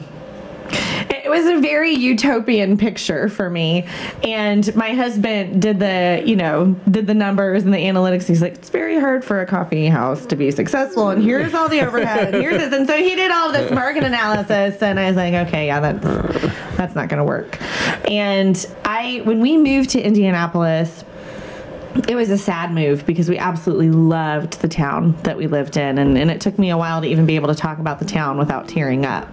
it 1.09 1.29
was 1.29 1.45
a 1.45 1.59
very 1.59 1.91
utopian 1.93 2.77
picture 2.77 3.29
for 3.29 3.49
me. 3.49 3.85
And 4.23 4.73
my 4.75 4.93
husband 4.93 5.61
did 5.61 5.79
the, 5.79 6.23
you 6.25 6.35
know, 6.35 6.75
did 6.89 7.07
the 7.07 7.13
numbers 7.13 7.63
and 7.63 7.73
the 7.73 7.77
analytics. 7.77 8.27
He's 8.27 8.41
like, 8.41 8.53
it's 8.55 8.69
very 8.69 8.99
hard 8.99 9.23
for 9.23 9.41
a 9.41 9.45
coffee 9.45 9.87
house 9.87 10.25
to 10.27 10.35
be 10.35 10.49
successful. 10.51 11.09
And 11.09 11.23
here's 11.23 11.53
all 11.53 11.67
the 11.67 11.85
overhead. 11.85 12.33
And 12.33 12.41
here's 12.41 12.57
this. 12.57 12.73
And 12.73 12.87
so 12.87 12.97
he 12.97 13.15
did 13.15 13.31
all 13.31 13.51
this 13.51 13.71
market 13.71 14.03
analysis. 14.03 14.81
And 14.81 14.99
I 14.99 15.07
was 15.07 15.15
like, 15.15 15.33
okay, 15.47 15.67
yeah, 15.67 15.79
that's 15.79 16.03
that's 16.77 16.95
not 16.95 17.09
going 17.09 17.19
to 17.19 17.25
work. 17.25 17.59
And 18.09 18.65
I, 18.85 19.21
when 19.25 19.39
we 19.41 19.57
moved 19.57 19.91
to 19.91 20.01
Indianapolis, 20.01 21.03
it 22.07 22.15
was 22.15 22.29
a 22.29 22.37
sad 22.37 22.71
move 22.71 23.05
because 23.05 23.29
we 23.29 23.37
absolutely 23.37 23.91
loved 23.91 24.61
the 24.61 24.67
town 24.67 25.15
that 25.23 25.37
we 25.37 25.47
lived 25.47 25.77
in 25.77 25.97
and, 25.97 26.17
and 26.17 26.31
it 26.31 26.39
took 26.39 26.57
me 26.57 26.69
a 26.69 26.77
while 26.77 27.01
to 27.01 27.07
even 27.07 27.25
be 27.25 27.35
able 27.35 27.47
to 27.47 27.55
talk 27.55 27.79
about 27.79 27.99
the 27.99 28.05
town 28.05 28.37
without 28.37 28.67
tearing 28.67 29.05
up. 29.05 29.29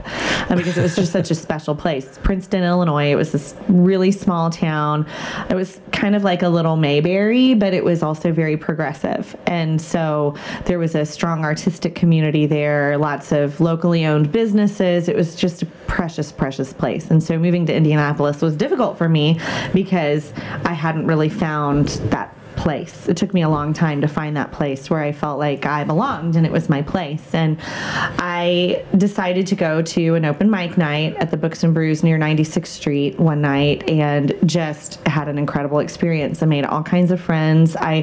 Because 0.49 0.77
it 0.77 0.83
was 0.83 0.97
just 0.97 1.12
such 1.12 1.31
a 1.31 1.35
special 1.35 1.75
place. 1.75 2.18
Princeton 2.23 2.64
illinois 2.64 3.12
it 3.12 3.14
was 3.14 3.33
this 3.33 3.55
really 3.68 4.11
small 4.11 4.51
town. 4.51 5.07
It 5.51 5.55
was 5.55 5.81
kind 5.92 6.16
of 6.16 6.25
like 6.25 6.42
a 6.42 6.49
little 6.49 6.77
mayberry 6.77 7.55
but 7.55 7.75
it 7.75 7.85
was 7.85 8.03
also 8.03 8.33
very 8.33 8.57
progressive. 8.57 9.37
And 9.47 9.81
so 9.81 10.35
there 10.64 10.79
was 10.79 10.94
a 10.94 11.07
strong 11.07 11.44
artistic 11.44 11.94
community 11.94 12.47
there 12.47 12.99
lots 12.99 13.33
of 13.33 13.61
locally 13.61 14.05
owned 14.05 14.33
businesses. 14.33 15.09
It 15.09 15.14
was 15.14 15.37
just 15.37 15.62
a 15.62 15.66
precious 15.87 16.33
precious 16.33 16.73
place. 16.73 17.11
And 17.11 17.23
so 17.23 17.38
moving 17.38 17.66
to 17.66 17.75
indianapolis 17.75 18.42
was 18.42 18.57
difficult 18.57 18.99
for 18.99 19.09
me 19.09 19.38
because 19.73 20.33
i 20.64 20.73
hadn't 20.73 21.07
really 21.07 21.29
found 21.29 21.88
that 22.11 22.35
place. 22.59 23.09
It 23.09 23.16
took 23.16 23.33
me 23.33 23.42
a 23.42 23.49
long 23.49 23.73
time 23.73 24.01
to 24.01 24.09
find 24.09 24.37
that 24.37 24.53
place 24.53 24.90
where 24.90 25.01
I 25.01 25.12
felt 25.12 25.38
like 25.38 25.64
I 25.64 25.85
belonged 25.85 26.37
and 26.37 26.44
it 26.44 26.53
was 26.53 26.68
my 26.68 26.83
place. 26.83 27.35
And 27.35 27.57
I 27.62 28.85
decided 28.97 29.47
to 29.49 29.55
go 29.55 29.81
to 29.83 30.14
an 30.14 30.25
open 30.25 30.51
mic 30.51 30.77
night 30.77 31.16
at 31.16 31.31
the 31.31 31.37
Books 31.37 31.64
and 31.64 31.73
Brews 31.73 32.03
near 32.03 32.18
96th 32.18 32.66
Street 32.66 33.18
one 33.18 33.40
night 33.40 33.88
and 33.88 34.35
just 34.46 34.94
had 35.07 35.29
an 35.29 35.38
incredible 35.38 35.79
experience. 35.79 36.42
I 36.42 36.46
made 36.46 36.64
all 36.64 36.83
kinds 36.83 37.11
of 37.11 37.20
friends. 37.20 37.77
I 37.77 38.03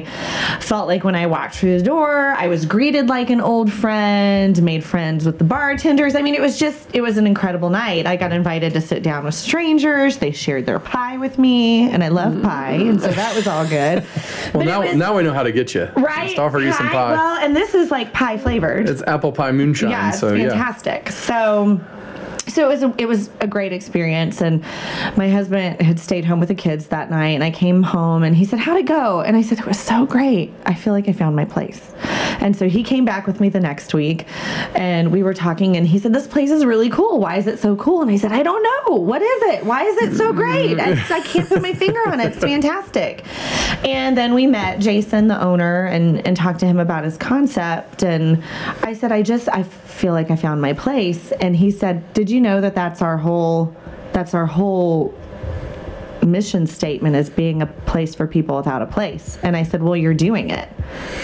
felt 0.60 0.86
like 0.88 1.04
when 1.04 1.14
I 1.14 1.26
walked 1.26 1.56
through 1.56 1.78
the 1.78 1.84
door, 1.84 2.34
I 2.36 2.48
was 2.48 2.64
greeted 2.66 3.08
like 3.08 3.30
an 3.30 3.40
old 3.40 3.72
friend, 3.72 4.60
made 4.62 4.84
friends 4.84 5.24
with 5.26 5.38
the 5.38 5.44
bartenders. 5.44 6.14
I 6.14 6.22
mean, 6.22 6.34
it 6.34 6.40
was 6.40 6.58
just, 6.58 6.88
it 6.94 7.00
was 7.00 7.16
an 7.18 7.26
incredible 7.26 7.70
night. 7.70 8.06
I 8.06 8.16
got 8.16 8.32
invited 8.32 8.72
to 8.74 8.80
sit 8.80 9.02
down 9.02 9.24
with 9.24 9.34
strangers. 9.34 10.18
They 10.18 10.32
shared 10.32 10.66
their 10.66 10.78
pie 10.78 11.16
with 11.18 11.38
me, 11.38 11.90
and 11.90 12.02
I 12.04 12.08
love 12.08 12.40
pie. 12.42 12.72
And 12.72 13.00
so 13.00 13.08
that 13.08 13.34
was 13.34 13.46
all 13.46 13.66
good. 13.66 14.04
Well, 14.54 14.64
But 14.64 14.66
now 14.66 14.80
was- 14.82 14.94
now 14.96 15.16
we 15.16 15.22
know 15.24 15.32
how 15.34 15.42
to 15.42 15.52
get 15.52 15.74
you. 15.74 15.86
right? 15.96 16.26
Just 16.28 16.38
offer 16.38 16.60
you 16.60 16.72
some 16.72 16.88
pie. 16.88 17.12
Well, 17.12 17.36
and 17.42 17.54
this 17.54 17.74
is 17.74 17.90
like 17.90 18.12
pie 18.12 18.38
flavored. 18.38 18.88
it's 18.88 19.02
apple 19.02 19.32
pie 19.32 19.50
moonshine. 19.52 19.90
yeah, 19.90 20.10
it's 20.10 20.20
so 20.20 20.32
yeah. 20.34 20.48
fantastic. 20.50 21.10
So. 21.10 21.80
So 22.56 22.64
it 22.64 22.68
was 22.68 22.82
a, 22.82 22.94
it 22.96 23.06
was 23.06 23.28
a 23.40 23.46
great 23.46 23.74
experience, 23.74 24.40
and 24.40 24.62
my 25.14 25.28
husband 25.28 25.78
had 25.82 26.00
stayed 26.00 26.24
home 26.24 26.40
with 26.40 26.48
the 26.48 26.54
kids 26.54 26.86
that 26.86 27.10
night, 27.10 27.34
and 27.34 27.44
I 27.44 27.50
came 27.50 27.82
home, 27.82 28.22
and 28.22 28.34
he 28.34 28.46
said, 28.46 28.60
"How'd 28.60 28.78
it 28.78 28.86
go?" 28.86 29.20
And 29.20 29.36
I 29.36 29.42
said, 29.42 29.58
"It 29.58 29.66
was 29.66 29.78
so 29.78 30.06
great. 30.06 30.54
I 30.64 30.72
feel 30.72 30.94
like 30.94 31.06
I 31.06 31.12
found 31.12 31.36
my 31.36 31.44
place." 31.44 31.92
And 32.40 32.56
so 32.56 32.66
he 32.66 32.82
came 32.82 33.04
back 33.04 33.26
with 33.26 33.40
me 33.40 33.50
the 33.50 33.60
next 33.60 33.92
week, 33.92 34.26
and 34.74 35.12
we 35.12 35.22
were 35.22 35.34
talking, 35.34 35.76
and 35.76 35.86
he 35.86 35.98
said, 35.98 36.14
"This 36.14 36.26
place 36.26 36.50
is 36.50 36.64
really 36.64 36.88
cool. 36.88 37.20
Why 37.20 37.36
is 37.36 37.46
it 37.46 37.58
so 37.58 37.76
cool?" 37.76 38.00
And 38.00 38.10
I 38.10 38.16
said, 38.16 38.32
"I 38.32 38.42
don't 38.42 38.62
know. 38.62 38.96
What 38.96 39.20
is 39.20 39.42
it? 39.52 39.66
Why 39.66 39.82
is 39.82 39.96
it 40.04 40.16
so 40.16 40.32
great? 40.32 40.80
I, 40.80 40.92
I 40.92 41.20
can't 41.20 41.46
put 41.46 41.60
my 41.60 41.74
finger 41.74 42.00
on 42.08 42.20
it. 42.20 42.32
It's 42.32 42.38
fantastic." 42.42 43.22
And 43.84 44.16
then 44.16 44.32
we 44.32 44.46
met 44.46 44.78
Jason, 44.78 45.28
the 45.28 45.38
owner, 45.42 45.84
and 45.84 46.26
and 46.26 46.34
talked 46.34 46.60
to 46.60 46.66
him 46.66 46.78
about 46.78 47.04
his 47.04 47.18
concept. 47.18 48.02
And 48.02 48.42
I 48.82 48.94
said, 48.94 49.12
"I 49.12 49.20
just 49.20 49.46
I 49.50 49.62
feel 49.62 50.14
like 50.14 50.30
I 50.30 50.36
found 50.36 50.62
my 50.62 50.72
place." 50.72 51.32
And 51.32 51.54
he 51.54 51.70
said, 51.70 52.14
"Did 52.14 52.30
you 52.30 52.45
know 52.46 52.60
that 52.60 52.74
that's 52.74 53.02
our 53.02 53.18
whole 53.18 53.74
that's 54.12 54.32
our 54.34 54.46
whole 54.46 55.14
mission 56.24 56.66
statement 56.66 57.14
as 57.14 57.30
being 57.30 57.62
a 57.62 57.66
place 57.66 58.14
for 58.14 58.26
people 58.26 58.56
without 58.56 58.82
a 58.82 58.86
place?" 58.86 59.38
And 59.42 59.56
I 59.56 59.62
said, 59.62 59.82
"Well, 59.82 59.96
you're 59.96 60.14
doing 60.14 60.50
it. 60.50 60.68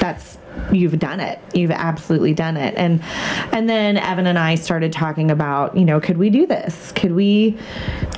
That's 0.00 0.38
you've 0.70 0.98
done 0.98 1.20
it. 1.20 1.38
You've 1.54 1.70
absolutely 1.70 2.35
done 2.35 2.56
it." 2.56 2.74
And 2.76 3.02
and 3.52 3.68
then 3.68 3.96
Evan 3.96 4.26
and 4.26 4.38
I 4.38 4.54
started 4.54 4.92
talking 4.92 5.30
about, 5.30 5.76
you 5.76 5.85
know, 5.85 6.00
could 6.00 6.18
we 6.18 6.30
do 6.30 6.46
this? 6.46 6.92
Could 6.92 7.12
we 7.12 7.58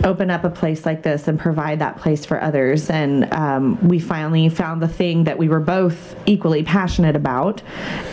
open 0.04 0.30
up 0.30 0.44
a 0.44 0.50
place 0.50 0.84
like 0.86 1.02
this 1.02 1.26
and 1.28 1.38
provide 1.38 1.78
that 1.80 1.98
place 1.98 2.24
for 2.24 2.40
others? 2.40 2.90
And 2.90 3.32
um, 3.32 3.88
we 3.88 3.98
finally 3.98 4.48
found 4.48 4.82
the 4.82 4.88
thing 4.88 5.24
that 5.24 5.38
we 5.38 5.48
were 5.48 5.60
both 5.60 6.16
equally 6.26 6.62
passionate 6.62 7.16
about, 7.16 7.62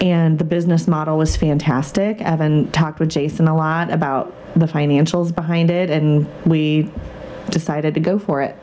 and 0.02 0.40
the 0.40 0.46
business 0.46 0.88
model 0.88 1.18
was 1.18 1.36
fantastic. 1.36 2.22
Evan 2.22 2.72
talked 2.72 3.00
with 3.00 3.10
Jason 3.10 3.48
a 3.48 3.56
lot 3.56 3.92
about 3.92 4.34
the 4.56 4.66
financials 4.66 5.34
behind 5.34 5.70
it, 5.72 5.90
and 5.90 6.28
we 6.46 6.90
decided 7.50 7.94
to 7.96 8.00
go 8.00 8.20
for 8.20 8.42
it. 8.42 8.56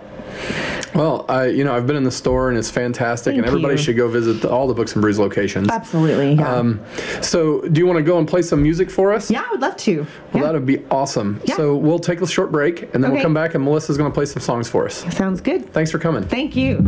Well, 0.95 1.25
I 1.29 1.47
you 1.47 1.65
know 1.65 1.75
I've 1.75 1.87
been 1.87 1.97
in 1.97 2.05
the 2.05 2.11
store 2.11 2.49
and 2.49 2.57
it's 2.59 2.71
fantastic, 2.71 3.33
Thank 3.33 3.39
and 3.39 3.47
everybody 3.47 3.75
you. 3.75 3.79
should 3.83 3.97
go 3.97 4.09
visit 4.09 4.41
the, 4.43 4.51
all 4.51 4.67
the 4.67 4.75
Books 4.75 4.93
and 4.95 5.03
Brews 5.03 5.19
locations. 5.19 5.69
Absolutely. 5.71 6.35
Yeah. 6.35 6.55
Um, 6.55 6.81
so, 7.23 7.61
do 7.63 7.79
you 7.81 7.87
want 7.87 7.99
to 7.99 8.03
go 8.03 8.19
and 8.19 8.27
play 8.29 8.43
some 8.43 8.63
music 8.63 8.91
for 8.91 9.13
us? 9.13 9.31
yeah, 9.31 9.43
I 9.47 9.51
would 9.51 9.61
love 9.61 9.77
to. 9.79 9.99
Well, 10.03 10.07
Yeah. 10.35 10.43
that 10.43 10.53
would 10.55 10.67
be 10.67 10.85
awesome. 10.91 11.41
Yeah. 11.45 11.57
So 11.57 11.77
we'll 11.77 11.99
take 11.99 12.21
a 12.21 12.27
short 12.27 12.51
break, 12.53 12.95
and 12.95 13.03
then 13.05 13.13
we'll 13.13 13.23
come 13.23 13.35
back, 13.35 13.55
and 13.55 13.65
Melissa's 13.65 13.97
going 13.99 14.11
to 14.11 14.15
play 14.15 14.27
some 14.27 14.43
songs 14.43 14.69
for 14.69 14.87
us. 14.87 15.05
Sounds 15.15 15.41
good. 15.41 15.73
Thanks 15.73 15.91
for 15.91 15.99
coming. 15.99 16.25
Thank 16.25 16.57
you. 16.57 16.79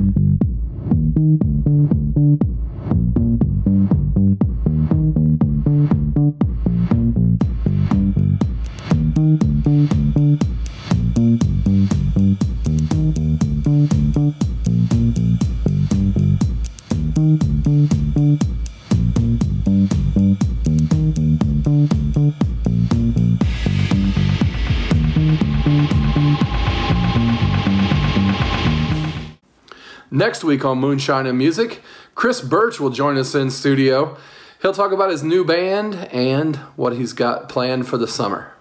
Next 30.20 30.44
week 30.44 30.66
on 30.66 30.76
Moonshine 30.76 31.24
and 31.24 31.38
Music, 31.38 31.80
Chris 32.14 32.42
Birch 32.42 32.78
will 32.78 32.90
join 32.90 33.16
us 33.16 33.35
in 33.35 33.50
studio. 33.50 34.18
He'll 34.61 34.74
talk 34.74 34.92
about 34.92 35.09
his 35.09 35.22
new 35.22 35.46
band 35.46 35.94
and 36.12 36.56
what 36.76 36.92
he's 36.92 37.14
got 37.14 37.48
planned 37.48 37.88
for 37.88 37.96
the 37.96 38.06
summer. 38.06 38.52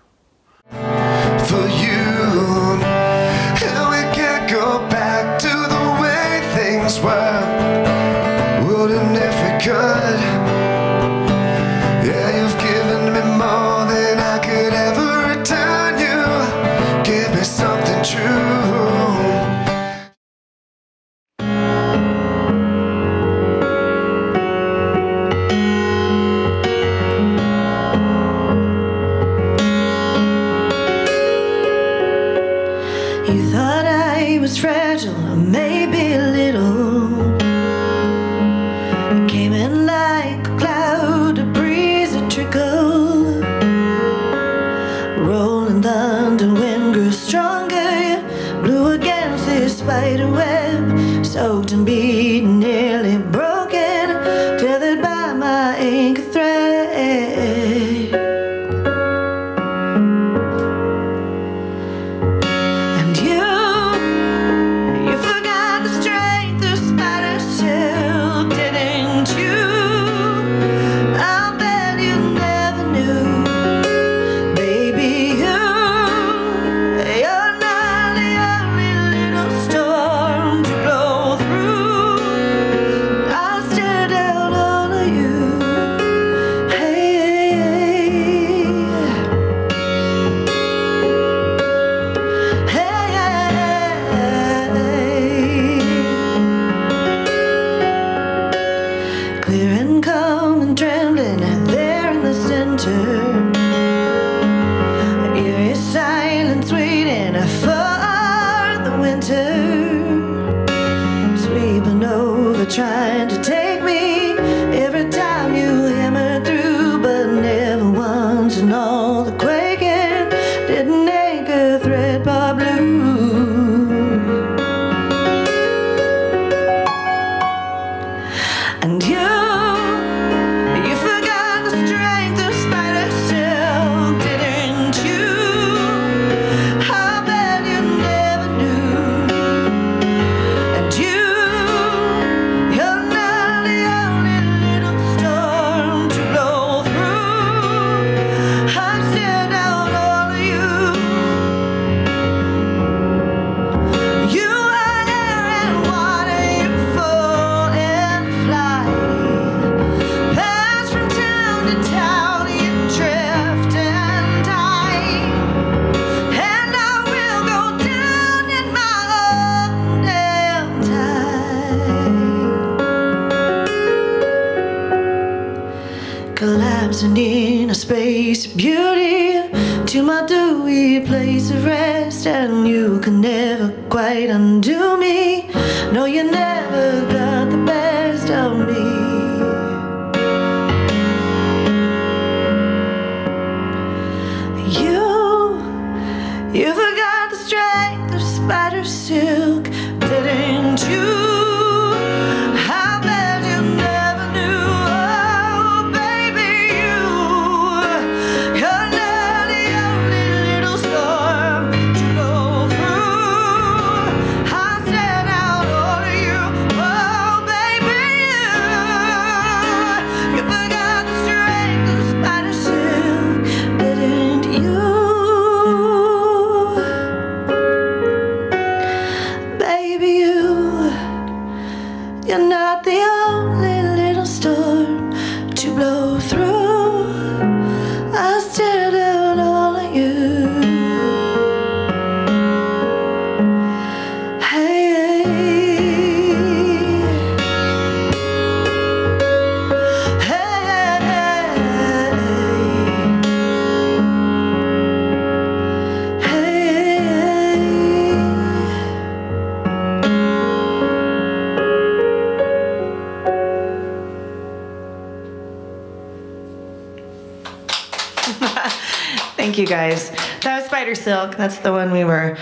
Guys. 269.70 270.10
That 270.42 270.58
was 270.58 270.66
Spider 270.66 270.96
Silk. 270.96 271.38
That's 271.38 271.60
the 271.60 271.72
one 271.72 271.92
we 271.92 272.04
were 272.04 272.38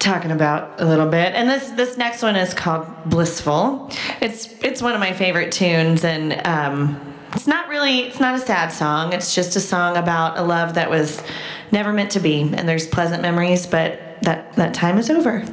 talking 0.00 0.32
about 0.32 0.80
a 0.80 0.84
little 0.84 1.08
bit. 1.08 1.32
And 1.32 1.48
this 1.48 1.70
this 1.70 1.96
next 1.96 2.22
one 2.22 2.36
is 2.36 2.52
called 2.52 2.86
Blissful. 3.06 3.90
It's 4.20 4.48
it's 4.62 4.82
one 4.82 4.94
of 4.94 5.00
my 5.00 5.12
favorite 5.12 5.52
tunes 5.52 6.04
and 6.04 6.46
um, 6.46 7.14
it's 7.32 7.46
not 7.46 7.68
really 7.68 8.00
it's 8.00 8.20
not 8.20 8.34
a 8.34 8.38
sad 8.40 8.68
song. 8.68 9.12
It's 9.12 9.34
just 9.34 9.56
a 9.56 9.60
song 9.60 9.96
about 9.96 10.36
a 10.36 10.42
love 10.42 10.74
that 10.74 10.90
was 10.90 11.22
never 11.70 11.92
meant 11.92 12.10
to 12.12 12.20
be 12.20 12.40
and 12.42 12.68
there's 12.68 12.86
pleasant 12.86 13.22
memories, 13.22 13.66
but 13.66 14.20
that 14.22 14.52
that 14.54 14.74
time 14.74 14.98
is 14.98 15.08
over. 15.10 15.44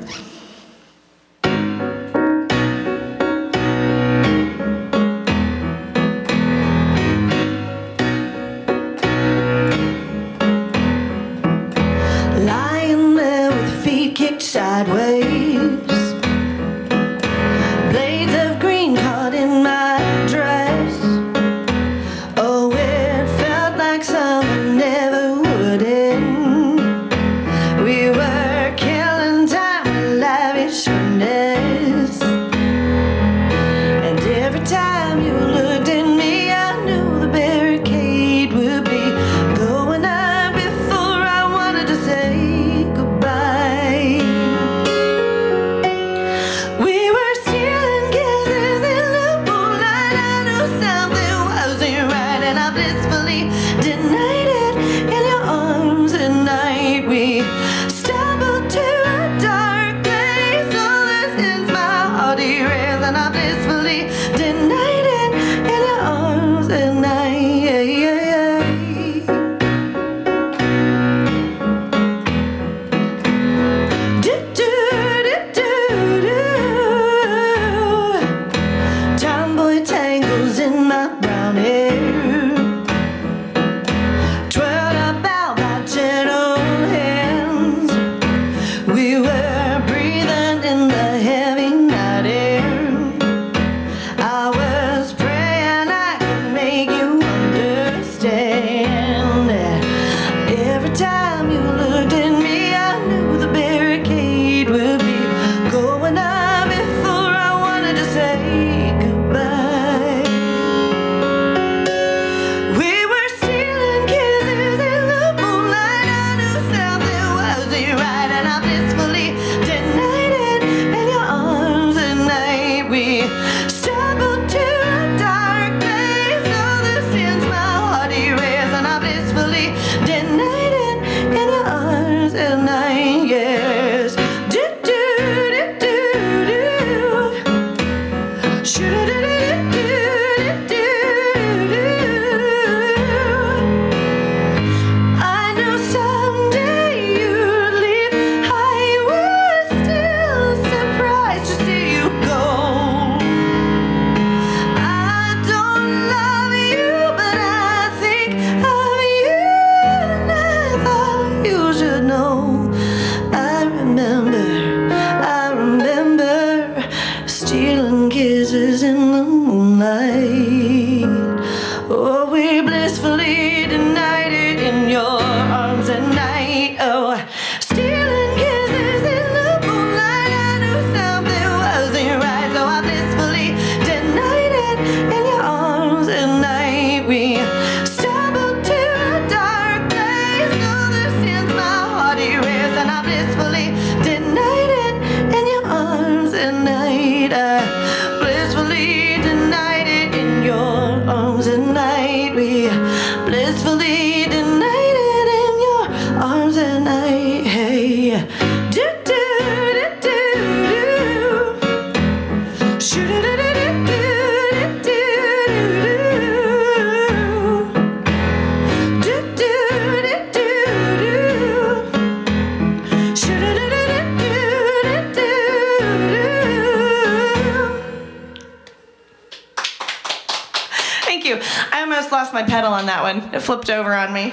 Lost 232.21 232.33
my 232.35 232.43
pedal 232.43 232.71
on 232.71 232.85
that 232.85 233.01
one. 233.01 233.33
It 233.33 233.39
flipped 233.39 233.71
over 233.71 233.91
on 233.95 234.13
me. 234.13 234.31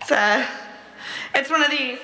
It's 0.00 0.10
uh, 0.10 0.44
it's 1.36 1.48
one 1.48 1.62
of 1.62 1.70
these. 1.70 2.00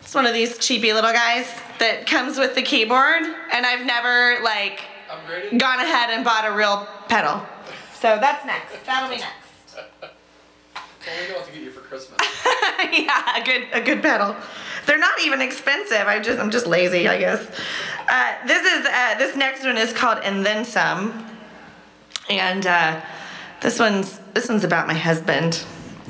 It's 0.00 0.14
one 0.14 0.24
of 0.24 0.32
these 0.32 0.56
cheapy 0.56 0.94
little 0.94 1.12
guys 1.12 1.44
that 1.78 2.06
comes 2.06 2.38
with 2.38 2.54
the 2.54 2.62
keyboard, 2.62 3.22
and 3.52 3.66
I've 3.66 3.84
never 3.84 4.42
like 4.42 4.80
Upgraded? 5.10 5.58
gone 5.58 5.78
ahead 5.80 6.08
and 6.08 6.24
bought 6.24 6.50
a 6.50 6.56
real 6.56 6.88
pedal. 7.08 7.44
So 8.00 8.16
that's 8.18 8.46
next. 8.46 8.82
That'll 8.86 9.10
be 9.10 9.16
next. 9.16 9.76
Well, 10.00 10.10
we 11.20 11.28
know 11.28 11.38
what 11.38 11.46
to 11.48 11.52
get 11.52 11.62
you 11.62 11.70
for 11.70 11.80
Christmas. 11.80 12.18
yeah, 12.92 13.42
a 13.42 13.44
good 13.44 13.66
a 13.74 13.80
good 13.82 14.00
pedal. 14.00 14.34
They're 14.86 14.98
not 14.98 15.20
even 15.20 15.42
expensive. 15.42 16.06
I 16.06 16.18
just 16.18 16.38
I'm 16.40 16.50
just 16.50 16.66
lazy, 16.66 17.06
I 17.08 17.18
guess. 17.18 17.46
Uh, 18.08 18.46
this 18.46 18.64
is 18.64 18.86
uh, 18.86 19.18
this 19.18 19.36
next 19.36 19.64
one 19.66 19.76
is 19.76 19.92
called 19.92 20.20
and 20.24 20.46
then 20.46 20.64
some, 20.64 21.26
and 22.38 22.66
uh, 22.66 23.00
this 23.60 23.78
one's 23.78 24.18
this 24.34 24.48
one's 24.48 24.64
about 24.64 24.86
my 24.86 24.94
husband, 24.94 25.64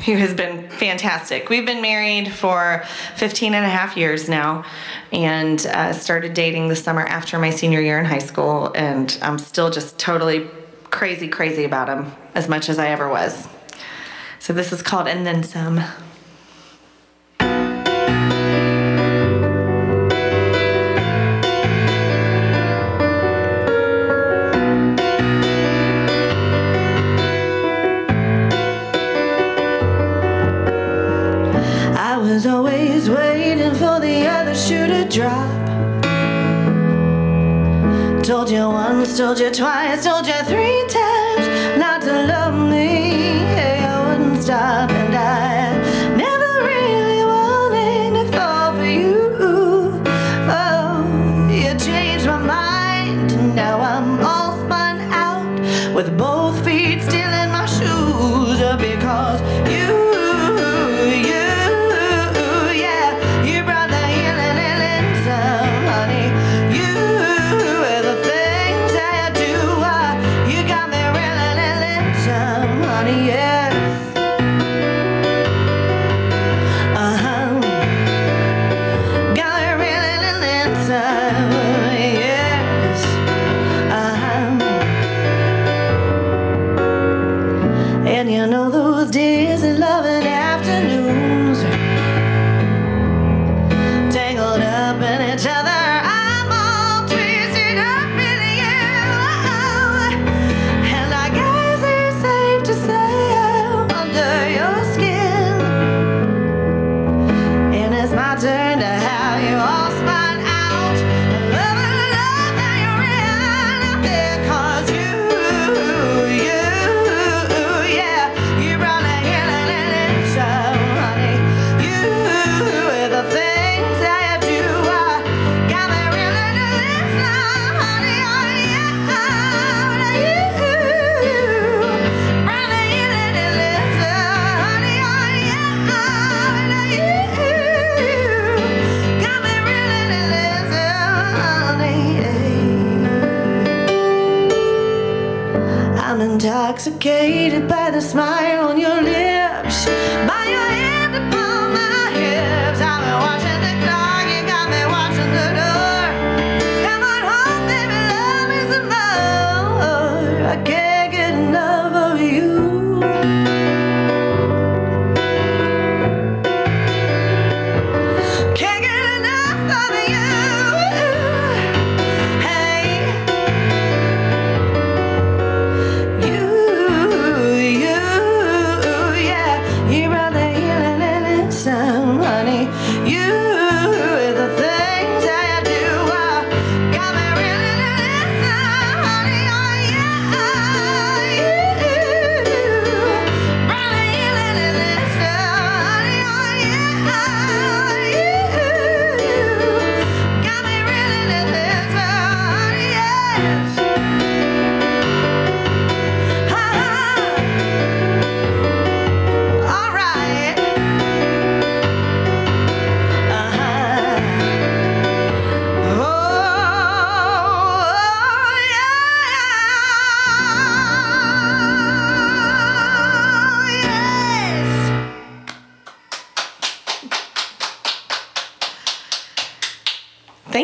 who 0.05 0.17
has 0.17 0.35
been 0.35 0.69
fantastic. 0.71 1.49
We've 1.49 1.67
been 1.67 1.83
married 1.83 2.33
for 2.33 2.85
15 3.17 3.55
and 3.55 3.65
a 3.65 3.69
half 3.69 3.97
years 3.97 4.29
now, 4.29 4.65
and 5.13 5.65
uh, 5.67 5.93
started 5.93 6.35
dating 6.35 6.69
the 6.69 6.77
summer 6.77 7.03
after 7.03 7.39
my 7.39 7.51
senior 7.51 7.81
year 7.81 7.99
in 7.99 8.05
high 8.05 8.19
school, 8.19 8.73
and 8.75 9.17
I'm 9.23 9.39
still 9.39 9.71
just 9.71 9.99
totally 9.99 10.49
crazy 10.85 11.29
crazy 11.29 11.65
about 11.65 11.89
him 11.89 12.13
as 12.35 12.49
much 12.49 12.69
as 12.69 12.79
I 12.79 12.89
ever 12.89 13.09
was. 13.09 13.49
So 14.39 14.53
this 14.53 14.73
is 14.73 14.83
called 14.83 15.09
and 15.09 15.27
then 15.27 15.43
some. 15.43 15.83
Was 32.33 32.47
always 32.47 33.11
waiting 33.11 33.75
for 33.75 34.01
the 34.01 34.27
other 34.27 34.55
shoe 34.55 34.87
to 34.87 35.05
drop. 35.05 35.51
Told 38.25 38.49
you 38.51 38.71
once, 38.71 39.19
told 39.19 39.39
you 39.39 39.51
twice, 39.51 40.07
told 40.07 40.27
you 40.27 40.41
three 40.45 40.87
times 40.89 41.02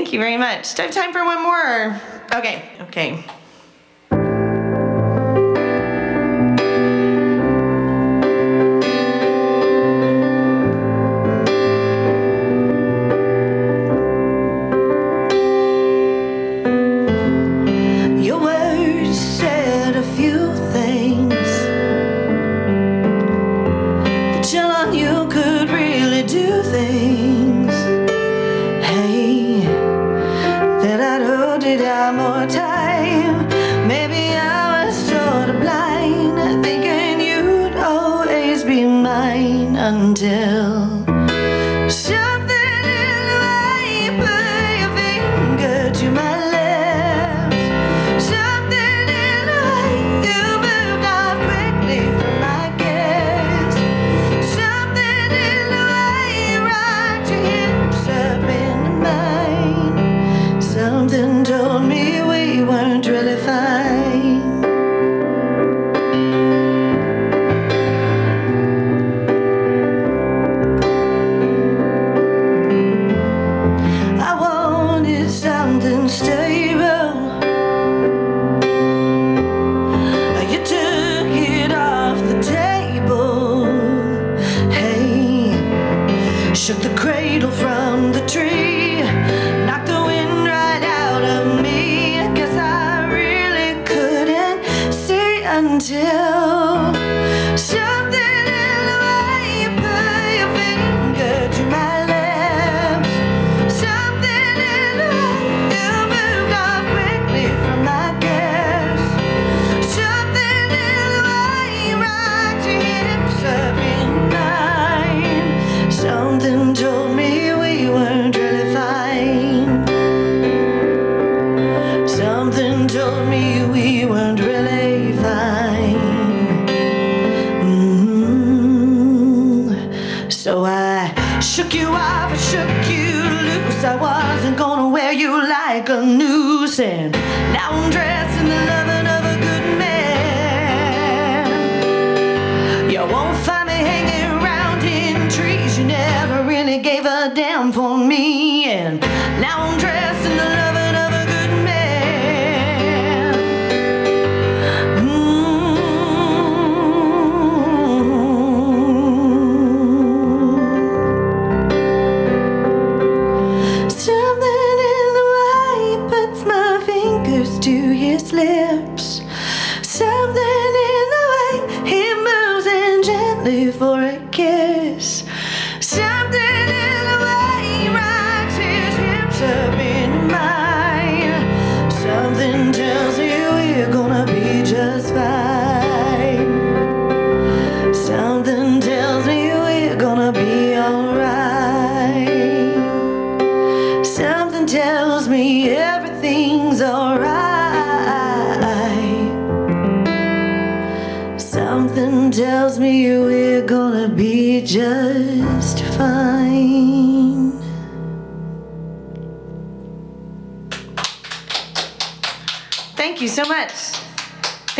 Thank 0.08 0.14
you 0.14 0.20
very 0.20 0.38
much. 0.38 0.74
Do 0.74 0.84
I 0.84 0.86
have 0.86 0.94
time 0.94 1.12
for 1.12 1.22
one 1.22 1.42
more? 1.42 2.00
Okay, 2.34 2.70
okay. 2.80 3.22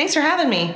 Thanks 0.08 0.16
for 0.16 0.22
having 0.22 0.48
me. 0.48 0.74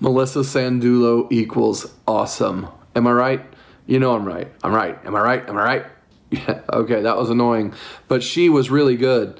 Melissa 0.00 0.38
Sandulo 0.38 1.30
equals 1.30 1.92
awesome. 2.08 2.66
Am 2.96 3.06
I 3.06 3.12
right? 3.12 3.44
You 3.84 3.98
know 3.98 4.14
I'm 4.14 4.24
right. 4.24 4.50
I'm 4.64 4.72
right. 4.72 4.98
Am 5.04 5.14
I 5.14 5.20
right? 5.20 5.46
Am 5.46 5.58
I 5.58 5.62
right? 5.62 5.86
Yeah, 6.30 6.62
okay, 6.72 7.02
that 7.02 7.18
was 7.18 7.28
annoying. 7.28 7.74
But 8.08 8.22
she 8.22 8.48
was 8.48 8.70
really 8.70 8.96
good. 8.96 9.38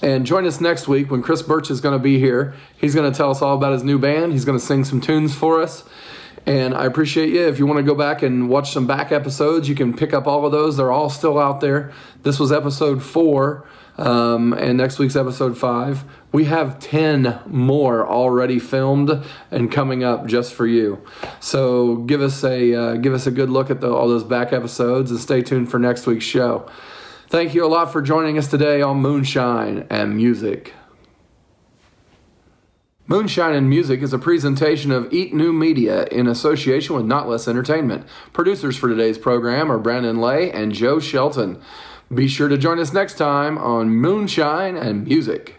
And 0.00 0.24
join 0.24 0.46
us 0.46 0.62
next 0.62 0.88
week 0.88 1.10
when 1.10 1.20
Chris 1.20 1.42
Birch 1.42 1.70
is 1.70 1.82
going 1.82 1.92
to 1.92 2.02
be 2.02 2.18
here. 2.18 2.54
He's 2.78 2.94
going 2.94 3.12
to 3.12 3.14
tell 3.14 3.30
us 3.30 3.42
all 3.42 3.54
about 3.54 3.74
his 3.74 3.84
new 3.84 3.98
band. 3.98 4.32
He's 4.32 4.46
going 4.46 4.58
to 4.58 4.64
sing 4.64 4.84
some 4.84 5.02
tunes 5.02 5.34
for 5.34 5.60
us. 5.60 5.84
And 6.46 6.74
I 6.74 6.86
appreciate 6.86 7.28
you. 7.28 7.46
If 7.46 7.58
you 7.58 7.66
want 7.66 7.76
to 7.76 7.82
go 7.82 7.94
back 7.94 8.22
and 8.22 8.48
watch 8.48 8.72
some 8.72 8.86
back 8.86 9.12
episodes, 9.12 9.68
you 9.68 9.74
can 9.74 9.94
pick 9.94 10.14
up 10.14 10.26
all 10.26 10.46
of 10.46 10.52
those. 10.52 10.78
They're 10.78 10.90
all 10.90 11.10
still 11.10 11.38
out 11.38 11.60
there. 11.60 11.92
This 12.22 12.40
was 12.40 12.50
episode 12.50 13.02
four, 13.02 13.66
um, 13.98 14.54
and 14.54 14.78
next 14.78 14.98
week's 14.98 15.16
episode 15.16 15.58
five. 15.58 16.04
We 16.30 16.44
have 16.44 16.78
10 16.78 17.40
more 17.46 18.06
already 18.06 18.58
filmed 18.58 19.24
and 19.50 19.72
coming 19.72 20.04
up 20.04 20.26
just 20.26 20.52
for 20.52 20.66
you. 20.66 21.02
So 21.40 21.96
give 21.96 22.20
us 22.20 22.44
a 22.44 22.74
uh, 22.74 22.94
give 22.96 23.14
us 23.14 23.26
a 23.26 23.30
good 23.30 23.48
look 23.48 23.70
at 23.70 23.80
the, 23.80 23.90
all 23.90 24.08
those 24.08 24.24
back 24.24 24.52
episodes 24.52 25.10
and 25.10 25.18
stay 25.18 25.42
tuned 25.42 25.70
for 25.70 25.78
next 25.78 26.06
week's 26.06 26.26
show. 26.26 26.70
Thank 27.28 27.54
you 27.54 27.64
a 27.64 27.68
lot 27.68 27.92
for 27.92 28.02
joining 28.02 28.38
us 28.38 28.48
today 28.48 28.82
on 28.82 28.98
Moonshine 28.98 29.86
and 29.90 30.16
Music. 30.16 30.74
Moonshine 33.06 33.54
and 33.54 33.70
Music 33.70 34.02
is 34.02 34.12
a 34.12 34.18
presentation 34.18 34.92
of 34.92 35.10
Eat 35.12 35.32
New 35.32 35.50
Media 35.50 36.04
in 36.06 36.26
association 36.26 36.94
with 36.94 37.06
Not 37.06 37.26
Less 37.26 37.48
Entertainment. 37.48 38.06
Producers 38.34 38.76
for 38.76 38.88
today's 38.88 39.16
program 39.16 39.72
are 39.72 39.78
Brandon 39.78 40.20
Lay 40.20 40.50
and 40.50 40.72
Joe 40.72 41.00
Shelton. 41.00 41.58
Be 42.12 42.28
sure 42.28 42.48
to 42.48 42.58
join 42.58 42.78
us 42.78 42.92
next 42.92 43.16
time 43.16 43.56
on 43.56 43.88
Moonshine 43.90 44.76
and 44.76 45.06
Music. 45.06 45.57